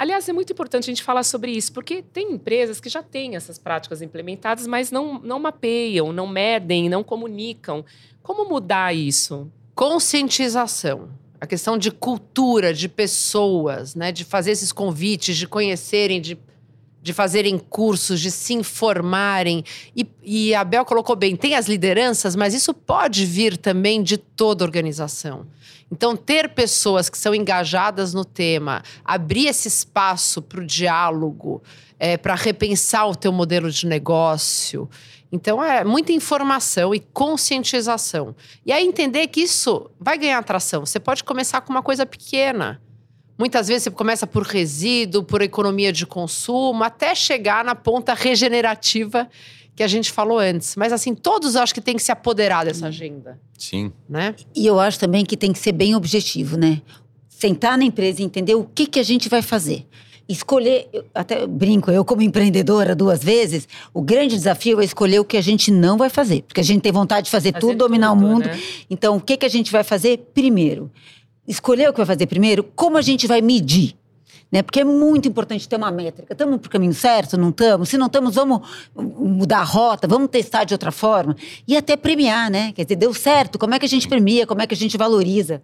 [0.03, 3.37] Aliás, é muito importante a gente falar sobre isso, porque tem empresas que já têm
[3.37, 7.85] essas práticas implementadas, mas não, não mapeiam, não medem, não comunicam.
[8.21, 9.49] Como mudar isso?
[9.75, 11.09] conscientização.
[11.39, 14.11] A questão de cultura, de pessoas, né?
[14.11, 16.37] De fazer esses convites, de conhecerem, de,
[17.03, 19.63] de fazerem cursos, de se informarem.
[19.93, 24.17] E, e a Bel colocou bem, tem as lideranças, mas isso pode vir também de
[24.17, 25.45] toda organização.
[25.91, 31.61] Então, ter pessoas que são engajadas no tema, abrir esse espaço para o diálogo,
[32.21, 34.89] para repensar o teu modelo de negócio.
[35.31, 38.33] Então, é muita informação e conscientização.
[38.65, 40.85] E aí, entender que isso vai ganhar atração.
[40.85, 42.81] Você pode começar com uma coisa pequena.
[43.43, 49.29] Muitas vezes você começa por resíduo, por economia de consumo, até chegar na ponta regenerativa
[49.75, 50.77] que a gente falou antes.
[50.77, 53.91] Mas, assim, todos acho que tem que se apoderar dessa agenda, Sim.
[54.07, 54.33] né?
[54.55, 56.81] E eu acho também que tem que ser bem objetivo, né?
[57.27, 59.85] Sentar na empresa e entender o que, que a gente vai fazer.
[60.29, 65.25] Escolher, eu até brinco, eu como empreendedora duas vezes, o grande desafio é escolher o
[65.25, 66.43] que a gente não vai fazer.
[66.43, 68.45] Porque a gente tem vontade de fazer, Fazer tudo, dominar tudo, o mundo.
[68.45, 68.57] né?
[68.89, 70.89] Então, o que, que a gente vai fazer primeiro?
[71.47, 73.95] Escolher o que vai fazer primeiro, como a gente vai medir.
[74.53, 74.61] Né?
[74.61, 76.33] Porque é muito importante ter uma métrica.
[76.33, 77.37] Estamos pro caminho certo?
[77.37, 77.89] Não estamos?
[77.89, 78.61] Se não estamos, vamos
[78.95, 81.35] mudar a rota, vamos testar de outra forma.
[81.67, 82.71] E até premiar, né?
[82.71, 84.95] Quer dizer, deu certo, como é que a gente premia, como é que a gente
[84.95, 85.61] valoriza?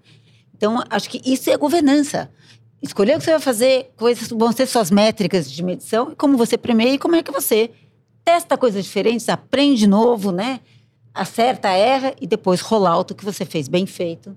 [0.57, 2.31] Então, acho que isso é governança.
[2.81, 6.57] Escolher o que você vai fazer, quais vão ser suas métricas de medição, como você
[6.57, 7.69] premia e como é que você
[8.25, 10.61] testa coisas diferentes, aprende novo, né?
[11.13, 14.35] Acerta, erra e depois rola alto o que você fez bem feito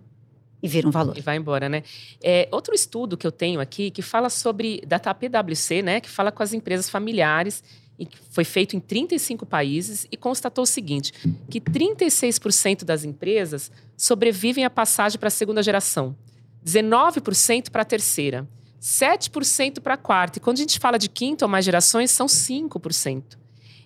[0.63, 1.19] e vira um valor.
[1.19, 1.83] E vai embora, né?
[2.23, 6.01] É, outro estudo que eu tenho aqui que fala sobre da PwC, né?
[6.01, 7.65] Que fala com as empresas familiares
[7.99, 11.13] e foi feito em 35 países e constatou o seguinte:
[11.51, 16.17] que 36% das empresas sobrevivem à passagem para a segunda geração,
[16.65, 18.49] 19% para a terceira,
[18.81, 20.39] 7% para a quarta.
[20.39, 23.42] E quando a gente fala de quinta ou mais gerações, são 5%.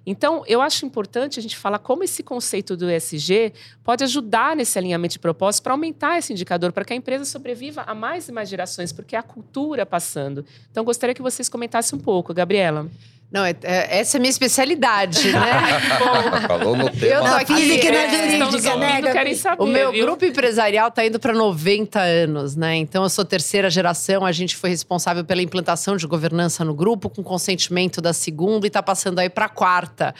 [0.06, 4.78] Então, eu acho importante a gente falar como esse conceito do ESG pode ajudar nesse
[4.78, 8.32] alinhamento de propósito para aumentar esse indicador, para que a empresa sobreviva a mais e
[8.32, 10.46] mais gerações, porque é a cultura passando.
[10.70, 12.88] Então, gostaria que vocês comentassem um pouco, Gabriela.
[13.30, 15.80] Não, é, é, essa é a minha especialidade, né?
[16.46, 17.06] Falou no tema.
[17.06, 20.06] Eu tô aqui, física na é, jurídica, né, querem saber, O meu viu?
[20.06, 22.76] grupo empresarial está indo para 90 anos, né?
[22.76, 27.10] Então eu sou terceira geração, a gente foi responsável pela implantação de governança no grupo,
[27.10, 30.14] com consentimento da segunda e está passando aí para a quarta.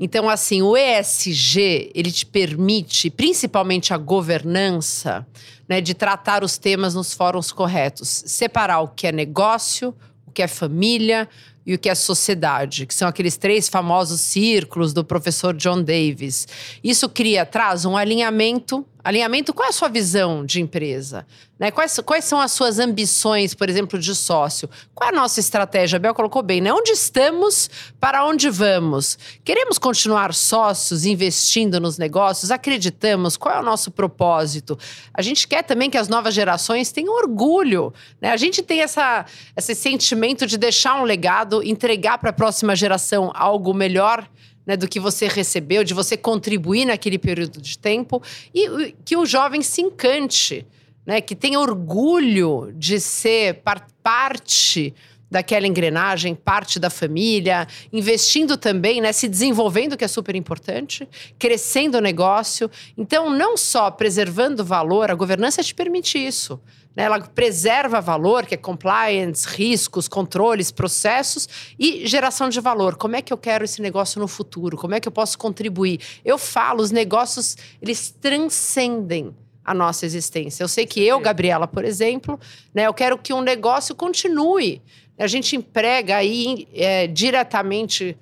[0.00, 5.24] Então, assim, o ESG, ele te permite, principalmente a governança,
[5.68, 8.24] né, de tratar os temas nos fóruns corretos.
[8.26, 9.94] Separar o que é negócio,
[10.26, 11.28] o que é família
[11.66, 16.48] e o que é sociedade, que são aqueles três famosos círculos do professor John Davis.
[16.82, 18.84] Isso cria, traz um alinhamento.
[19.02, 21.26] Alinhamento, qual é a sua visão de empresa?
[21.58, 21.70] Né?
[21.70, 24.68] Quais, quais são as suas ambições, por exemplo, de sócio?
[24.94, 25.96] Qual é a nossa estratégia?
[25.96, 26.72] A Bel colocou bem, né?
[26.72, 29.18] Onde estamos, para onde vamos?
[29.44, 32.50] Queremos continuar sócios, investindo nos negócios?
[32.50, 33.36] Acreditamos?
[33.36, 34.78] Qual é o nosso propósito?
[35.14, 37.92] A gente quer também que as novas gerações tenham orgulho.
[38.20, 38.30] Né?
[38.30, 39.24] A gente tem essa,
[39.56, 44.28] esse sentimento de deixar um legado, entregar para a próxima geração algo melhor
[44.70, 48.22] né, do que você recebeu, de você contribuir naquele período de tempo
[48.54, 50.64] e que o jovem se encante,
[51.04, 54.94] né, que tenha orgulho de ser par- parte
[55.28, 61.98] daquela engrenagem, parte da família, investindo também, né, se desenvolvendo, que é super importante, crescendo
[61.98, 62.70] o negócio.
[62.96, 66.60] Então, não só preservando valor, a governança te permite isso.
[66.94, 67.04] Né?
[67.04, 71.48] Ela preserva valor, que é compliance, riscos, controles, processos
[71.78, 72.96] e geração de valor.
[72.96, 74.76] Como é que eu quero esse negócio no futuro?
[74.76, 76.00] Como é que eu posso contribuir?
[76.24, 80.64] Eu falo, os negócios, eles transcendem a nossa existência.
[80.64, 82.40] Eu sei que eu, Gabriela, por exemplo,
[82.74, 84.82] né, eu quero que um negócio continue.
[85.18, 88.16] A gente emprega aí é, diretamente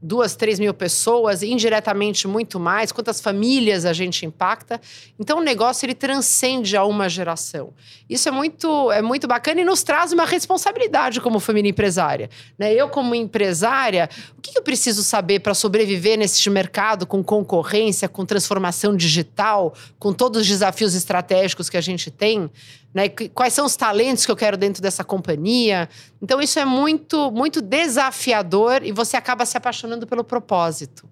[0.00, 4.80] duas, três mil pessoas, indiretamente muito mais, quantas famílias a gente impacta.
[5.18, 7.72] Então o negócio ele transcende a uma geração.
[8.08, 12.30] Isso é muito, é muito bacana e nos traz uma responsabilidade como família empresária.
[12.58, 12.72] Né?
[12.72, 18.24] Eu, como empresária, o que eu preciso saber para sobreviver nesse mercado com concorrência, com
[18.24, 22.50] transformação digital, com todos os desafios estratégicos que a gente tem?
[22.92, 23.08] Né?
[23.08, 25.88] Quais são os talentos que eu quero dentro dessa companhia?
[26.22, 31.08] Então, isso é muito, muito desafiador e você acaba se apaixonando pelo propósito.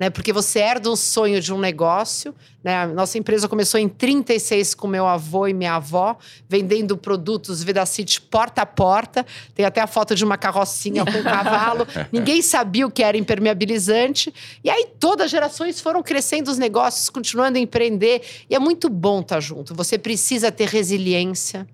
[0.00, 0.08] Né?
[0.08, 2.34] Porque você herda um sonho de um negócio.
[2.64, 2.74] Né?
[2.74, 6.16] A nossa empresa começou em 36 com meu avô e minha avó,
[6.48, 9.26] vendendo produtos Vedacity porta a porta.
[9.54, 11.86] Tem até a foto de uma carrocinha com um cavalo.
[12.10, 14.32] Ninguém sabia o que era impermeabilizante.
[14.64, 18.22] E aí todas as gerações foram crescendo os negócios, continuando a empreender.
[18.48, 19.74] E é muito bom estar junto.
[19.74, 21.68] Você precisa ter resiliência.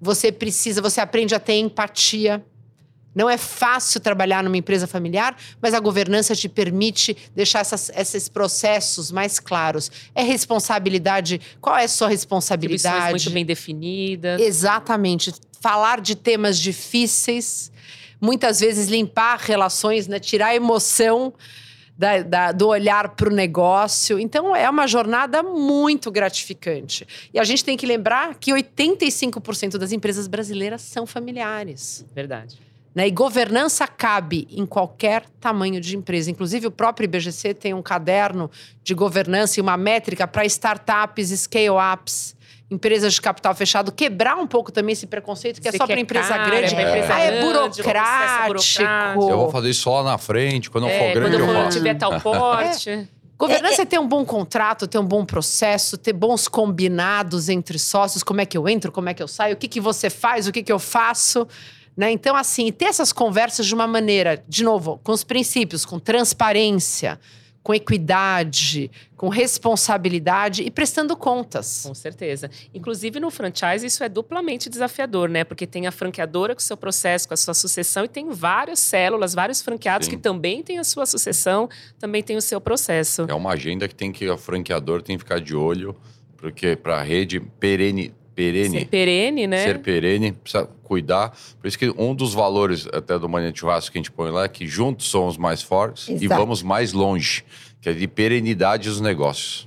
[0.00, 2.44] Você precisa, você aprende a ter empatia.
[3.16, 8.28] Não é fácil trabalhar numa empresa familiar, mas a governança te permite deixar essas- esses
[8.28, 9.90] processos mais claros.
[10.14, 11.40] É responsabilidade.
[11.60, 13.10] Qual é a sua responsabilidade?
[13.12, 14.40] muito bem definidas.
[14.40, 15.32] Exatamente.
[15.62, 17.72] Falar de temas difíceis,
[18.20, 20.18] muitas vezes limpar relações, né?
[20.20, 21.32] tirar emoção
[21.98, 24.18] da- da- do olhar para o negócio.
[24.18, 27.06] Então, é uma jornada muito gratificante.
[27.32, 32.04] E a gente tem que lembrar que 85% das empresas brasileiras são familiares.
[32.14, 32.58] Verdade.
[32.96, 33.08] Né?
[33.08, 36.30] E governança cabe em qualquer tamanho de empresa.
[36.30, 38.50] Inclusive, o próprio IBGC tem um caderno
[38.82, 42.34] de governança e uma métrica para startups, scale-ups,
[42.70, 45.92] empresas de capital fechado, quebrar um pouco também esse preconceito que é Dizer só que
[45.92, 46.74] para é empresa caro, grande.
[46.74, 49.30] é empresa ah, é grande, é burocrático.
[49.30, 51.54] Eu vou fazer isso só lá na frente, quando eu É, for grande quando eu
[51.54, 51.76] for- faço.
[51.78, 53.08] tiver tal porte.
[53.38, 58.22] Governança é, ter um bom contrato, ter um bom processo, ter bons combinados entre sócios,
[58.22, 60.46] como é que eu entro, como é que eu saio, o que, que você faz,
[60.48, 61.46] o que, que eu faço.
[61.96, 62.10] Né?
[62.10, 67.18] Então, assim, ter essas conversas de uma maneira, de novo, com os princípios, com transparência,
[67.66, 71.82] com equidade, com responsabilidade e prestando contas.
[71.84, 72.48] Com certeza.
[72.72, 75.42] Inclusive no franchise isso é duplamente desafiador, né?
[75.42, 78.78] Porque tem a franqueadora com o seu processo, com a sua sucessão e tem várias
[78.78, 80.12] células, vários franqueados Sim.
[80.12, 83.26] que também têm a sua sucessão, também tem o seu processo.
[83.28, 85.96] É uma agenda que tem que o franqueador tem que ficar de olho,
[86.36, 89.64] porque para a rede perene, perene, Ser perene, né?
[89.64, 91.36] ser perene, precisa cuidar.
[91.60, 94.30] Por isso que um dos valores até do Mania de Churrasco que a gente põe
[94.30, 96.40] lá é que juntos somos mais fortes e Exato.
[96.40, 97.44] vamos mais longe,
[97.80, 99.66] que é de perenidade dos negócios.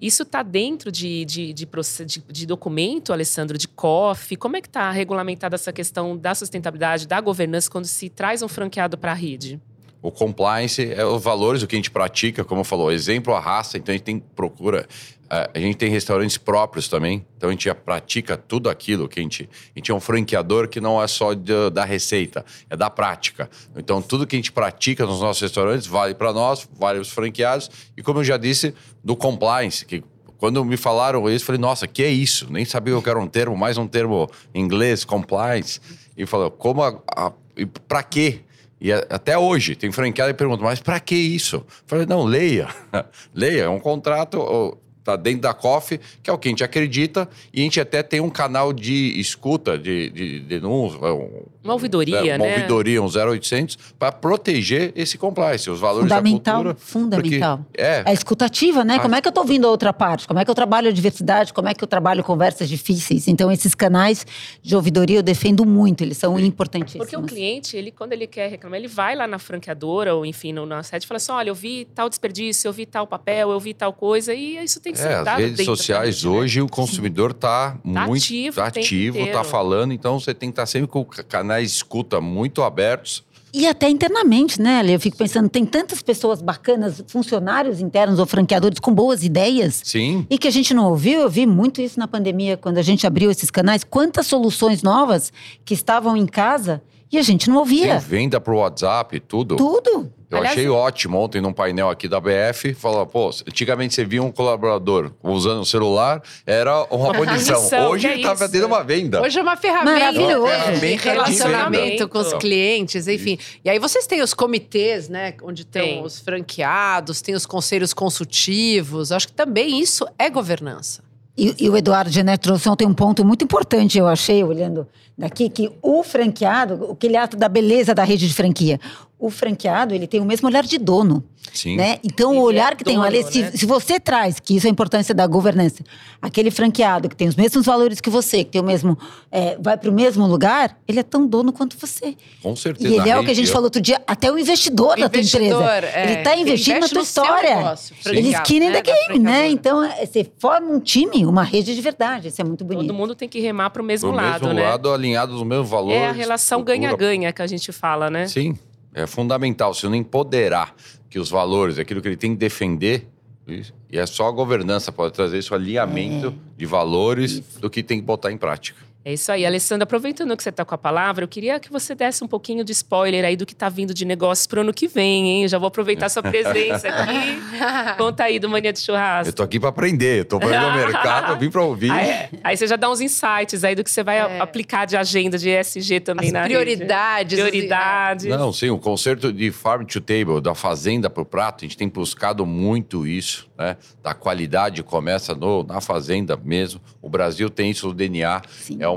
[0.00, 4.36] Isso está dentro de, de, de, de- de documento, Alessandro, de COF?
[4.36, 8.48] Como é que está regulamentada essa questão da sustentabilidade, da governança, quando se traz um
[8.48, 9.58] franqueado para a rede?
[10.06, 13.76] O compliance é os valores, o que a gente pratica, como falou, exemplo a raça,
[13.78, 14.86] então a gente tem procura.
[15.30, 19.18] eh, A gente tem restaurantes próprios também, então a gente já pratica tudo aquilo que
[19.18, 19.48] a gente.
[19.74, 23.50] A gente é um franqueador que não é só de- da receita, é da prática.
[23.76, 27.10] Então tudo que a gente pratica nos nossos restaurantes vale para nós, vale para os
[27.10, 30.04] franqueados, e como eu já disse, do compliance, que
[30.38, 32.46] quando me falaram isso, eu falei, nossa, que é isso?
[32.52, 35.80] Nem sabia que eu era um termo, mais um termo em inglês, compliance.
[36.16, 38.40] E falou, como a, a, e pra quê?
[38.80, 41.56] E até hoje, tem franqueado e pergunta, mas pra que isso?
[41.56, 42.68] Eu falei, não, leia.
[43.34, 47.28] leia, é um contrato, tá dentro da COF, que é o que a gente acredita,
[47.52, 52.20] e a gente até tem um canal de escuta, de, de denúncia, um- Uma ouvidoria,
[52.36, 52.54] uma né?
[52.54, 56.86] ouvidoria, um 0800, para proteger esse compliance, os valores Fundamental, da cultura.
[56.86, 57.60] fundamental.
[57.76, 58.96] É, É escutativa, né?
[58.96, 59.00] Ah.
[59.00, 60.26] Como é que eu tô ouvindo a outra parte?
[60.26, 61.52] Como é que eu trabalho a diversidade?
[61.52, 63.28] Como é que eu trabalho conversas difíceis?
[63.28, 64.26] Então, esses canais
[64.62, 67.06] de ouvidoria eu defendo muito, eles são importantíssimos.
[67.06, 70.52] Porque o cliente, ele, quando ele quer reclamar, ele vai lá na franqueadora ou, enfim,
[70.52, 73.50] no, na sede e fala assim: olha, eu vi tal desperdício, eu vi tal papel,
[73.50, 76.30] eu vi tal coisa, e isso tem É, as redes sociais né?
[76.30, 79.44] hoje o consumidor tá, muito ativo tá o tá inteiro.
[79.44, 83.24] falando, então você tem que estar sempre com ca- canais de escuta muito abertos.
[83.54, 84.92] E até internamente, né, Ale?
[84.92, 89.80] Eu fico pensando, tem tantas pessoas bacanas, funcionários internos ou franqueadores com boas ideias.
[89.82, 90.26] Sim.
[90.28, 93.06] E que a gente não ouviu, eu vi muito isso na pandemia, quando a gente
[93.06, 93.82] abriu esses canais.
[93.82, 95.32] Quantas soluções novas
[95.64, 97.98] que estavam em casa e a gente não ouvia.
[97.98, 99.56] Sim, venda pro WhatsApp, tudo.
[99.56, 100.12] Tudo.
[100.28, 104.20] Eu Aliás, achei ótimo ontem num painel aqui da BF, falou, pô, antigamente você via
[104.20, 107.56] um colaborador usando o celular, era uma punição.
[107.56, 108.48] punição, Hoje é ele tá isso?
[108.50, 109.22] tendo uma venda.
[109.22, 110.46] Hoje é uma ferramenta Maravilhoso.
[110.46, 113.38] de Ferramenta de relacionamento com os clientes, enfim.
[113.64, 115.34] E aí vocês têm os comitês, né?
[115.42, 115.90] Onde Tem.
[115.90, 119.12] estão os franqueados, tem os conselhos consultivos.
[119.12, 121.04] Acho que também isso é governança.
[121.38, 125.50] E, e o Eduardo Gené trouxe ontem um ponto muito importante, eu achei, olhando daqui,
[125.50, 128.80] que o franqueado, o que ele acha da beleza da rede de franquia.
[129.18, 131.24] O franqueado, ele tem o mesmo olhar de dono.
[131.54, 131.76] Sim.
[131.76, 131.98] Né?
[132.04, 133.50] Então, Ele o olhar é que tem o dono, Ale, se, né?
[133.54, 135.82] se você traz, que isso é a importância da governança,
[136.20, 138.98] aquele franqueado que tem os mesmos valores que você, que tem o mesmo,
[139.32, 142.14] é, vai para o mesmo lugar, ele é tão dono quanto você.
[142.42, 142.88] Com certeza.
[142.92, 145.18] E ele é o que a gente falou outro dia, até o investidor, da tua
[145.20, 145.86] Investidor, empresa.
[145.96, 146.02] é.
[146.02, 147.56] Ele está Ele investindo na tua no história.
[147.56, 149.48] negócio, Ele skin in né, the game, né?
[149.48, 152.28] Então, é, você forma um time, uma rede de verdade.
[152.28, 152.86] Isso é muito bonito.
[152.88, 154.62] Todo mundo tem que remar para o mesmo Do lado, mesmo né?
[154.68, 155.96] lado, alinhado nos mesmos valores.
[155.96, 158.26] é a relação ganha-ganha que a gente fala, né?
[158.26, 158.58] Sim,
[159.02, 159.72] é fundamental.
[159.74, 160.74] Se não empoderar
[161.08, 163.06] que os valores, aquilo que ele tem que defender,
[163.46, 167.98] isso- e é só a governança pode trazer esse alinhamento de valores do que tem
[168.00, 168.80] que botar em prática.
[169.08, 169.46] É isso aí.
[169.46, 172.64] Alessandra, aproveitando que você está com a palavra, eu queria que você desse um pouquinho
[172.64, 175.46] de spoiler aí do que está vindo de negócios para o ano que vem, hein?
[175.48, 177.38] Já vou aproveitar sua presença aqui.
[177.98, 179.32] Conta aí do Mania de Eu Churrasco.
[179.32, 181.92] tô aqui para aprender, eu tô para o mercado, eu vim para ouvir.
[181.92, 184.96] Aí, aí você já dá uns insights aí do que você vai a- aplicar de
[184.96, 186.54] agenda de ESG também As na rede.
[186.54, 187.38] prioridades.
[187.38, 188.26] Prioridades.
[188.26, 191.76] Não, sim, o conceito de farm to table, da fazenda para o prato, a gente
[191.76, 193.76] tem buscado muito isso, né?
[194.02, 196.80] Da qualidade começa no, na fazenda mesmo.
[197.00, 198.42] O Brasil tem isso no DNA.
[198.50, 198.78] Sim.
[198.80, 198.95] É um,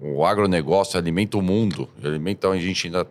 [0.00, 1.88] o agronegócio alimenta o mundo.
[2.02, 3.06] Alimenta, a gente ainda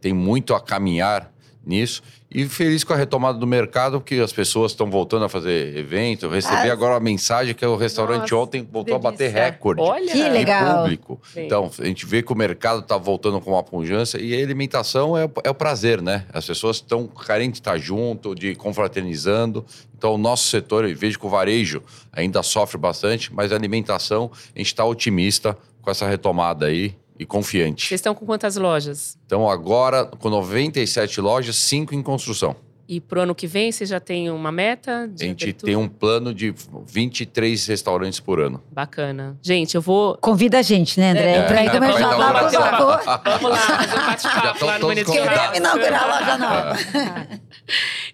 [0.00, 1.32] tem muito a caminhar
[1.64, 2.02] nisso.
[2.30, 6.26] E feliz com a retomada do mercado, porque as pessoas estão voltando a fazer evento.
[6.26, 9.80] Eu recebi Ah, agora a mensagem que o restaurante Nossa, ontem voltou a bater recorde
[9.80, 10.82] Olha, Que legal.
[10.82, 11.18] público.
[11.32, 11.46] Sim.
[11.46, 15.16] Então, a gente vê que o mercado está voltando com uma pujança e a alimentação
[15.16, 16.26] é, o- é o prazer, né?
[16.30, 19.64] As pessoas estão carentes de estar junto, de confraternizando.
[19.96, 24.30] Então, o nosso setor, eu vejo que o varejo ainda sofre bastante, mas a alimentação,
[24.54, 27.86] a gente está otimista com essa retomada aí e confiante.
[27.88, 29.18] Vocês estão com quantas lojas?
[29.26, 32.54] Então, agora, com 97 lojas, 5 em construção.
[32.88, 35.10] E pro ano que vem, você já tem uma meta?
[35.14, 35.72] A gente abertura?
[35.72, 36.54] tem um plano de
[36.86, 38.62] 23 restaurantes por ano.
[38.72, 39.36] Bacana.
[39.42, 40.16] Gente, eu vou.
[40.16, 41.32] Convida a gente, né, André?
[41.36, 43.22] É, pra ir é, vai jabá, dar por favor.
[43.24, 44.88] Vamos lá, fazer um Já bate-papo lá no.
[44.88, 45.12] Churrasco.
[45.12, 47.40] Queremos inaugurar a loja nova.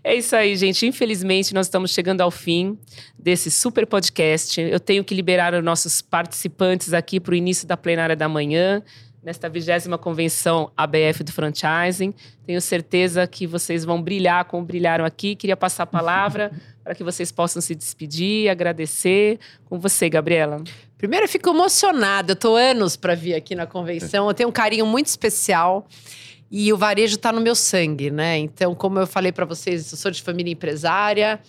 [0.03, 0.87] É isso aí, gente.
[0.87, 2.79] Infelizmente, nós estamos chegando ao fim
[3.19, 4.61] desse super podcast.
[4.61, 8.83] Eu tenho que liberar os nossos participantes aqui para o início da plenária da manhã,
[9.23, 12.13] nesta vigésima convenção ABF do Franchising.
[12.47, 15.35] Tenho certeza que vocês vão brilhar como brilharam aqui.
[15.35, 16.53] Queria passar a palavra
[16.85, 19.39] para que vocês possam se despedir, agradecer.
[19.65, 20.63] Com você, Gabriela.
[20.99, 22.33] Primeiro, eu fico emocionada.
[22.33, 24.29] Eu tô anos para vir aqui na convenção.
[24.29, 25.89] Eu tenho um carinho muito especial.
[26.57, 28.39] E o varejo está no meu sangue, né?
[28.39, 31.41] Então, como eu falei para vocês, eu sou de família empresária.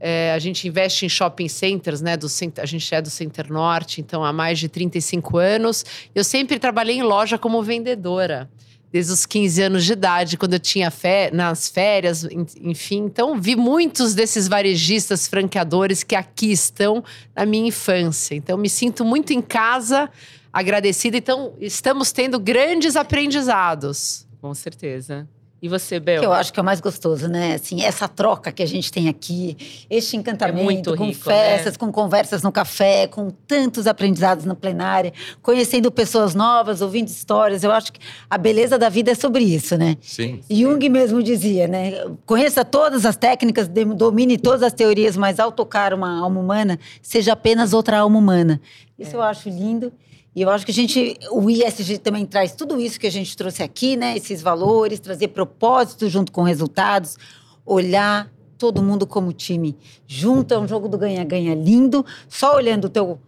[0.00, 2.16] É, a gente investe em shopping centers, né?
[2.16, 2.26] Do,
[2.58, 5.84] a gente é do Center Norte, então há mais de 35 anos.
[6.14, 8.48] Eu sempre trabalhei em loja como vendedora,
[8.90, 13.04] desde os 15 anos de idade, quando eu tinha fé, nas férias, en- enfim.
[13.04, 17.04] Então, vi muitos desses varejistas, franqueadores que aqui estão
[17.34, 18.34] na minha infância.
[18.34, 20.08] Então, me sinto muito em casa,
[20.50, 21.18] agradecida.
[21.18, 24.25] Então, estamos tendo grandes aprendizados.
[24.46, 25.26] Com certeza.
[25.60, 26.20] E você, Bel?
[26.20, 27.54] Que eu acho que é o mais gostoso, né?
[27.54, 31.72] Assim, essa troca que a gente tem aqui, este encantamento, É muito com rico, festas,
[31.72, 31.78] né?
[31.78, 37.64] com conversas no café, com tantos aprendizados na plenária, conhecendo pessoas novas, ouvindo histórias.
[37.64, 39.96] Eu acho que a beleza da vida é sobre isso, né?
[40.02, 40.40] Sim.
[40.48, 42.04] Jung mesmo dizia, né?
[42.26, 43.66] Conheça todas as técnicas,
[43.96, 48.60] domine todas as teorias, mas ao tocar uma alma humana, seja apenas outra alma humana.
[48.98, 49.92] Isso eu acho lindo.
[50.36, 53.34] E eu acho que a gente, o ISG também traz tudo isso que a gente
[53.34, 54.14] trouxe aqui, né?
[54.14, 57.16] Esses valores, trazer propósito junto com resultados,
[57.64, 59.74] olhar todo mundo como time.
[60.06, 62.04] Junto é um jogo do ganha-ganha lindo.
[62.28, 63.18] Só olhando o teu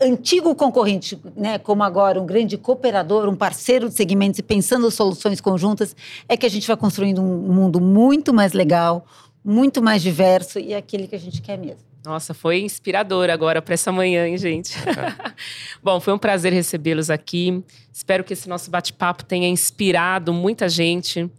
[0.00, 5.40] antigo concorrente, né, como agora um grande cooperador, um parceiro de segmentos e pensando soluções
[5.40, 5.96] conjuntas,
[6.28, 9.04] é que a gente vai construindo um mundo muito mais legal,
[9.44, 11.87] muito mais diverso e é aquele que a gente quer mesmo.
[12.08, 14.72] Nossa, foi inspirador agora para essa manhã, hein, gente?
[15.84, 17.62] Bom, foi um prazer recebê-los aqui.
[17.92, 21.30] Espero que esse nosso bate-papo tenha inspirado muita gente.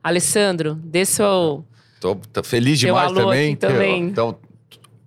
[0.00, 1.64] Alessandro, dê seu.
[2.00, 3.48] Tô, tô feliz demais alô também.
[3.48, 4.02] aqui também.
[4.04, 4.38] Então,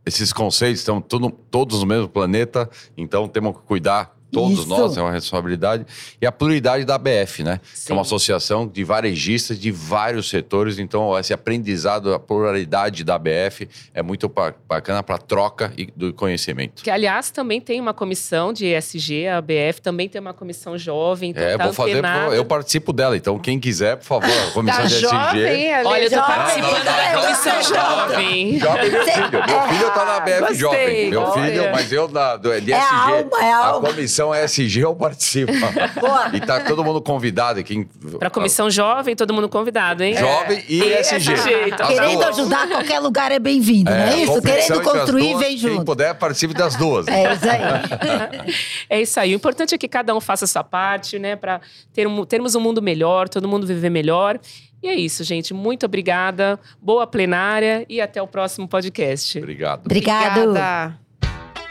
[0.06, 4.15] esses conceitos estão tudo, todos no mesmo planeta, então temos que cuidar.
[4.36, 4.68] Todos Isso.
[4.68, 5.86] nós, é uma responsabilidade.
[6.22, 7.60] E a pluralidade da ABF, né?
[7.74, 7.86] Sim.
[7.86, 10.78] Que é uma associação de varejistas de vários setores.
[10.78, 16.14] Então, esse aprendizado, a pluralidade da ABF é muito ba- bacana para troca e- do
[16.14, 16.84] conhecimento.
[16.84, 21.30] Que, aliás, também tem uma comissão de ESG, a ABF também tem uma comissão jovem.
[21.32, 22.02] Então É, tá vou fazer,
[22.34, 23.16] eu participo dela.
[23.16, 25.72] Então, quem quiser, por favor, a comissão Tá de jovem, SG.
[25.74, 26.36] ali, Olha, eu tô jovem.
[26.36, 28.60] participando da É, comissão é jovem.
[28.60, 29.32] Jovem meu filho.
[29.32, 31.10] Meu filho tá na ABF Gostei, jovem.
[31.10, 31.44] Meu olha.
[31.44, 32.96] filho, mas eu na, do, de É a SG.
[32.96, 33.88] alma, é a alma.
[33.90, 35.52] comissão SG eu participo.
[36.00, 36.32] Boa.
[36.34, 37.86] e tá todo mundo convidado aqui.
[38.18, 40.16] Para a comissão jovem, todo mundo convidado, hein?
[40.16, 41.34] Jovem e E SG.
[41.34, 41.88] SG, então.
[41.88, 42.28] As Querendo duas.
[42.40, 44.42] ajudar, qualquer lugar é bem-vindo, não é isso?
[44.42, 45.86] Querendo construir, duas, vem Quem junto.
[45.86, 47.08] puder, participe das duas.
[47.08, 48.56] É isso aí.
[48.90, 49.34] É isso aí.
[49.34, 51.36] O importante é que cada um faça a sua parte, né?
[51.36, 51.60] Para
[51.94, 54.40] ter um- termos um mundo melhor, todo mundo viver melhor.
[54.84, 55.54] E é isso, gente.
[55.54, 56.60] Muito obrigada.
[56.80, 59.38] Boa plenária e até o próximo podcast.
[59.40, 59.86] Obrigado.
[59.86, 60.40] Obrigado.
[60.42, 61.05] Obrigada.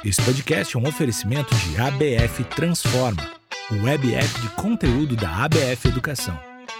[0.04, 3.26] Esse podcast é um oferecimento de ABF Transforma,
[3.70, 6.38] o web app de conteúdo da ABF Educação.